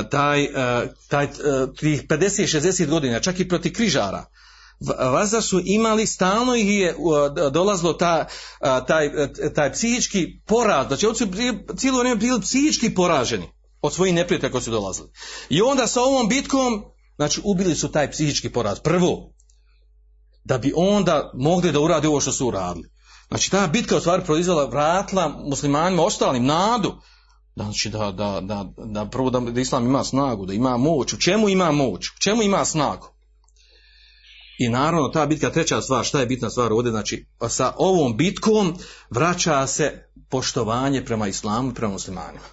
[0.10, 0.47] Taj,
[1.07, 1.28] taj,
[1.80, 4.26] tih 50-60 godina, čak i proti križara,
[5.12, 6.95] Vaza su imali, stalno ih je
[7.51, 8.28] dolazilo ta,
[8.88, 9.10] taj,
[9.55, 11.28] taj psihički poraz, znači oni su
[11.78, 13.49] cijelo vrijeme bili psihički poraženi
[13.82, 15.10] od svojih neprijatelja koji su dolazili.
[15.49, 16.84] I onda sa ovom bitkom
[17.20, 18.80] Znači, ubili su taj psihički poraz.
[18.80, 19.34] Prvo,
[20.43, 22.89] da bi onda mogli da uradi ovo što su uradili.
[23.28, 26.95] Znači, ta bitka u stvari proizvela, vratila muslimanima ostalim nadu.
[27.55, 31.13] Znači, da, da, da, da prvo da, da islam ima snagu, da ima moć.
[31.13, 32.07] U čemu ima moć?
[32.07, 33.07] U čemu ima snagu?
[34.59, 36.91] I naravno, ta bitka, treća stvar, šta je bitna stvar ovdje?
[36.91, 38.78] Znači, sa ovom bitkom
[39.09, 42.45] vraća se poštovanje prema islamu i prema muslimanima.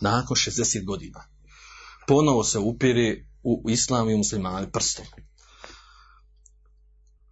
[0.00, 1.24] Nakon 60 godina.
[2.06, 5.06] Ponovo se upiri u islam i muslimani prstom.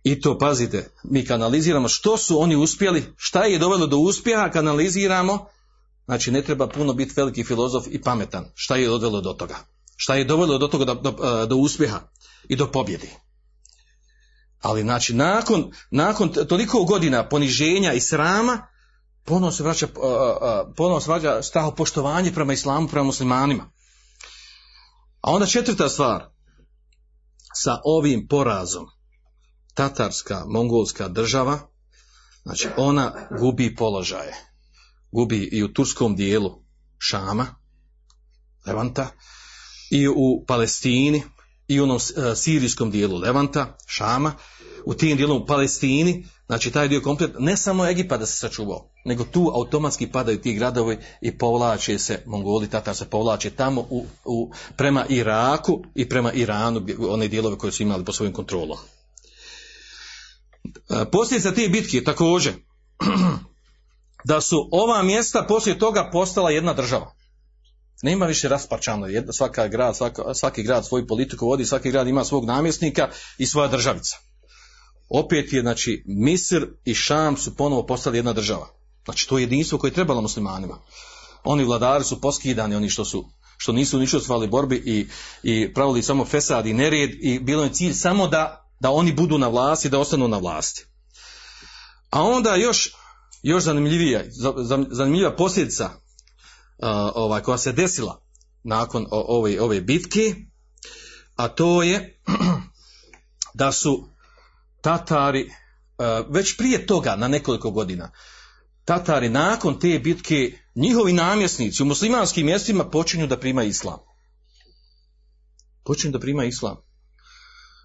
[0.03, 5.47] I to pazite, mi kanaliziramo što su oni uspjeli, šta je dovelo do uspjeha, kanaliziramo
[6.05, 8.45] znači ne treba puno biti veliki filozof i pametan.
[8.55, 9.57] Šta je odvelo do toga?
[9.97, 12.01] Šta je dovelo do toga do, do, do uspjeha
[12.49, 13.09] i do pobjede?
[14.61, 18.67] Ali znači nakon, nakon toliko godina poniženja i srama,
[19.25, 19.87] ponovno se vraća,
[20.77, 23.71] ponovno se vraća poštovanje prema islamu, prema muslimanima.
[25.21, 26.25] A onda četvrta stvar,
[27.55, 28.87] sa ovim porazom,
[29.75, 31.59] tatarska, mongolska država,
[32.43, 34.35] znači ona gubi položaje.
[35.13, 36.63] Gubi i u turskom dijelu
[36.99, 37.47] Šama,
[38.67, 39.09] Levanta,
[39.91, 41.23] i u Palestini,
[41.69, 41.99] i u onom
[42.37, 44.35] sirijskom dijelu Levanta, Šama,
[44.85, 48.91] u tim dijelom u Palestini, znači taj dio komplet, ne samo Egipat da se sačuvao,
[49.05, 54.07] nego tu automatski padaju ti gradovi i povlače se, Mongoli, Tatar se povlače tamo u,
[54.25, 58.79] u, prema Iraku i prema Iranu, one dijelove koje su imali po svojim kontrolom.
[61.13, 62.53] Posljedica te bitke također,
[64.31, 67.15] da su ova mjesta poslije toga postala jedna država.
[68.03, 72.45] Nema više raspačano, svaka grad, svaka, svaki grad svoju politiku vodi, svaki grad ima svog
[72.45, 73.09] namjesnika
[73.39, 74.17] i svoja državica.
[75.09, 78.69] Opet je, znači, Misr i Šam su ponovo postali jedna država.
[79.05, 80.79] Znači, to je jedinstvo koje je trebalo muslimanima.
[81.45, 83.25] Oni vladari su poskidani, oni što su
[83.59, 85.09] što nisu ništa svali borbi i,
[85.43, 89.39] i pravili samo fesad i nered i bilo je cilj samo da, da oni budu
[89.39, 90.87] na vlasti, da ostanu na vlasti.
[92.11, 92.95] A onda još,
[93.43, 94.25] još zanimljivija,
[94.91, 98.23] zanimljiva posljedica uh, ovaj, koja se desila
[98.63, 100.35] nakon ove, ove bitke,
[101.37, 102.21] a to je
[103.61, 104.09] da su
[104.81, 108.11] Tatari, uh, već prije toga, na nekoliko godina,
[108.89, 113.99] Tatari nakon te bitke, njihovi namjesnici u muslimanskim mjestima počinju da prima islam.
[115.85, 116.77] Počinju da prima islam.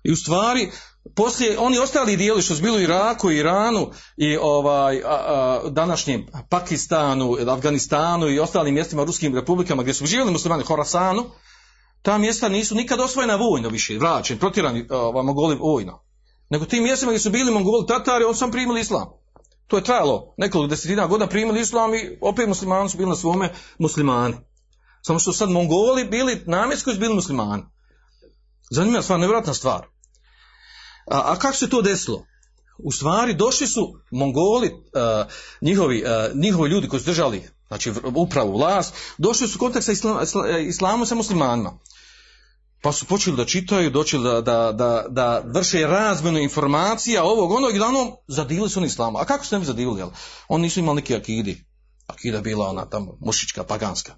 [0.04, 0.72] I u stvari,
[1.16, 6.26] poslije, oni ostali dijeli što su bili u Iraku, Iranu i ovaj, a, a, današnjem
[6.50, 11.26] Pakistanu, Afganistanu i ostalim mjestima, ruskim republikama gdje su živjeli muslimani, Horasanu,
[12.02, 16.04] ta mjesta nisu nikad osvojena vojno više, vraćeni, protirani ovaj, mogoli vojno.
[16.54, 19.08] Nego tim mjestima gdje su bili mongoli tatari, on sam primili islam.
[19.68, 23.54] To je trajalo nekoliko desetina godina primili islam i opet muslimani su bili na svome
[23.80, 24.36] muslimani.
[25.02, 27.64] Samo što sad mongoli bili namjetsko su bili muslimani.
[28.72, 29.88] Zanimljiva stvar, nevjerojatna stvar.
[31.12, 32.26] A, a kako se to desilo?
[32.78, 35.32] U stvari došli su mongoli, uh,
[35.62, 39.92] njihovi, uh, njihovi ljudi koji su držali znači upravu vlast, došli su u kontakt sa
[39.92, 40.20] islam,
[40.68, 41.80] islamom sa muslimanima.
[42.84, 47.76] Pa su počeli da čitaju, došli da, da, da, da vrše razmenu informacija ovog onog
[47.76, 49.18] i danom zadivili su oni islamu.
[49.18, 50.00] A kako su ne zadivili?
[50.00, 50.10] Jel?
[50.48, 51.66] Oni nisu imali neki akidi.
[52.08, 54.16] Akida bila ona tamo mušička, paganska.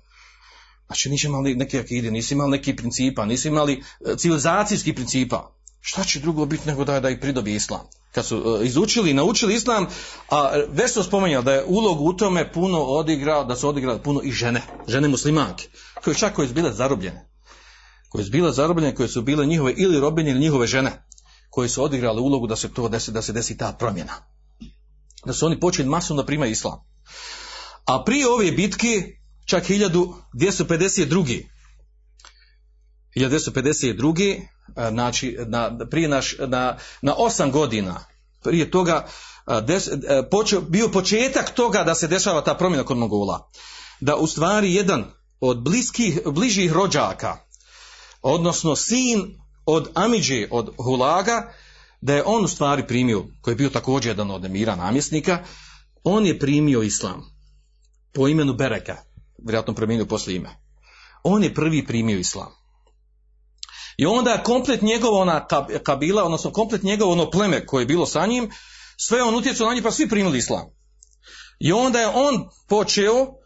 [0.85, 3.83] Znači nisu imali neke akide, nisu imali neki principa, nisu imali
[4.17, 5.51] civilizacijski principa.
[5.81, 7.87] Šta će drugo biti nego da, da ih pridobi islam?
[8.11, 9.87] Kad su uh, izučili i naučili islam,
[10.29, 14.21] a već sam spomenuo da je ulog u tome puno odigrao, da su odigrali puno
[14.23, 15.67] i žene, žene muslimanke,
[16.03, 17.34] koje čak koje su bile zarobljene
[18.15, 20.91] koje su bile zarobljene, koje su bile njihove ili robinje ili njihove žene,
[21.49, 24.13] koje su odigrale ulogu da se to desi, da se desi ta promjena.
[25.25, 26.79] Da su oni počeli masovno da primaju islam.
[27.85, 31.45] A prije ove bitke, čak 1252.
[33.15, 34.41] 1252.
[34.89, 38.05] znači na, prije naš, na, na osam godina,
[38.43, 39.07] prije toga
[39.63, 39.89] des,
[40.31, 43.49] počeo, bio početak toga da se dešava ta promjena kod Mongola.
[43.99, 45.05] Da u stvari jedan
[45.39, 47.44] od bliskih, bližih rođaka,
[48.25, 51.53] odnosno sin od Amidže, od Hulaga,
[52.01, 55.43] da je on u stvari primio, koji je bio također jedan od emira namjesnika,
[56.03, 57.23] on je primio islam
[58.13, 58.97] po imenu Bereka,
[59.37, 60.49] vjerojatno promijenio posle ime.
[61.23, 62.51] On je prvi primio islam.
[63.97, 65.47] I onda je komplet njegova ona
[65.83, 68.51] kabila, odnosno komplet njegovo ono pleme koje je bilo sa njim,
[68.97, 70.65] sve on utjecao na njih pa svi primili islam.
[71.59, 73.44] I onda je on počeo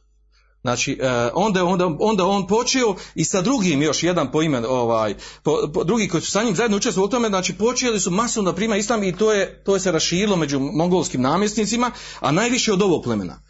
[0.61, 0.99] Znači,
[1.33, 5.83] onda, onda, onda on počeo i sa drugim još jedan po imen, ovaj, po, po,
[5.83, 8.77] drugi koji su sa njim zajedno učestvovali u tome, znači počeli su masovno da prima
[8.77, 13.03] islam i to je, to je se raširilo među mongolskim namjesnicima, a najviše od ovog
[13.03, 13.41] plemena.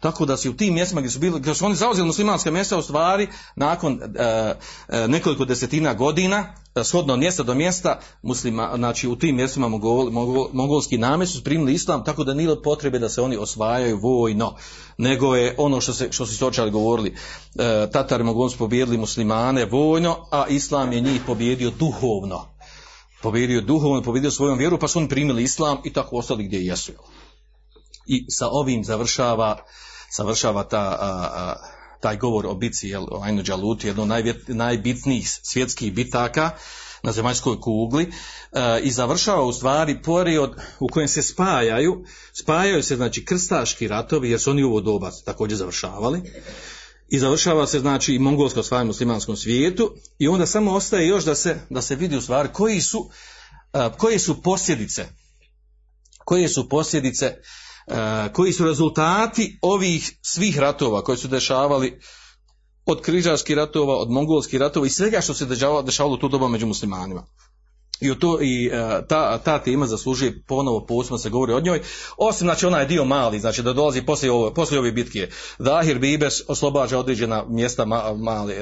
[0.00, 2.78] Tako da se u tim mjestima gdje su bili, gdje su oni zauzeli muslimanska mjesta
[2.78, 4.54] u stvari nakon e,
[4.88, 10.10] e, nekoliko desetina godina shodno od mjesta do mjesta muslima, znači u tim mjestima mongol,
[10.10, 14.54] mongol, mongolski namjest su primili islam tako da nije potrebe da se oni osvajaju vojno
[14.98, 17.14] nego je ono što se što su sočali govorili
[17.58, 22.44] e, Tatari mongolci pobijedili muslimane vojno a islam je njih pobjedio duhovno.
[23.22, 26.92] Pobjedio duhovno pobjedio svojom vjeru pa su oni primili islam i tako ostali gdje jesu
[28.08, 29.58] i sa ovim završava
[30.16, 31.54] završava ta, a, a,
[32.00, 34.08] taj govor o bici, jel, o Ajnu Đaluti, jedno od
[34.48, 36.50] najbitnijih svjetskih bitaka,
[37.02, 38.02] na zemaljskoj kugli.
[38.02, 44.30] E, i završava u stvari period u kojem se spajaju, spajaju se znači krstaški ratovi
[44.30, 46.22] jer su oni u doba također završavali.
[47.08, 49.94] I završava se znači i mongolsko osvajanje muslimanskom svijetu.
[50.18, 53.10] I onda samo ostaje još da se, da se vidi u stvari koji su,
[53.72, 55.06] e, koje su posljedice
[56.28, 57.36] koje su posljedice
[58.32, 62.00] koji su rezultati ovih svih ratova koji su dešavali
[62.86, 66.48] od križarskih ratova, od mongolskih ratova i svega što se dešavalo, dešavalo u tu doba
[66.48, 67.26] među muslimanima.
[68.00, 71.82] I, to, i e, ta, ta tema zaslužuje ponovo posebno se govori o njoj,
[72.16, 75.28] osim znači onaj dio mali, znači da dolazi poslije ove, poslije ove bitke.
[75.58, 77.84] Dahir Bibes oslobađa određena mjesta,
[78.16, 78.54] male,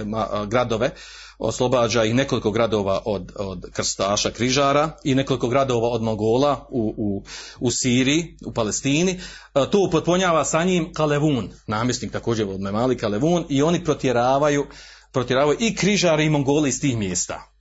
[0.46, 0.90] gradove,
[1.38, 7.22] oslobađa i nekoliko gradova od, od krstaša, križara i nekoliko gradova od Mongola u, u,
[7.60, 9.20] u Siriji, u Palestini.
[9.54, 14.66] E, tu upotpunjava sa njim Kalevun, namjesnik također od Memali Kalevun i oni protjeravaju,
[15.12, 17.55] protjeravaju i križare i Mongoli iz tih mjesta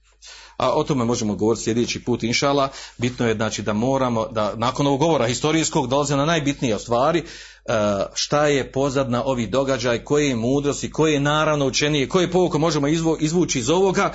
[0.58, 2.70] a o tome možemo govoriti sljedeći put inšala.
[2.97, 7.72] Bitno je znači da moramo, da nakon ovog govora historijskog dolaze na najbitnije stvari, e,
[8.14, 12.88] šta je pozadna ovi događaj, koje je mudrosti, koje je naravno učenije, koje povuko možemo
[13.20, 14.14] izvući iz ovoga,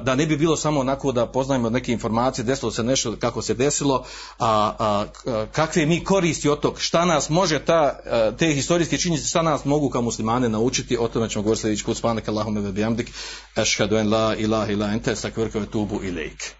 [0.00, 3.54] da ne bi bilo samo onako da poznajemo neke informacije, desilo se nešto kako se
[3.54, 4.04] desilo,
[4.38, 5.04] a, a
[5.52, 7.98] kakve mi koristi od tog, šta nas može ta,
[8.38, 11.96] te historijske činjenice, šta nas mogu kao muslimane naučiti, o tome ćemo govoriti sljedeći put,
[11.96, 13.10] spanak Allahumma ve bihamdik,
[13.54, 16.54] ashhadu an la ilaha illa ente, sakvrka ve tubu ilaik.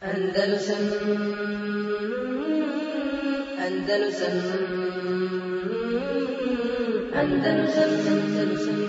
[0.00, 0.76] Andalusam
[3.66, 4.32] Andalusam
[7.14, 8.84] Andalusam Andalusam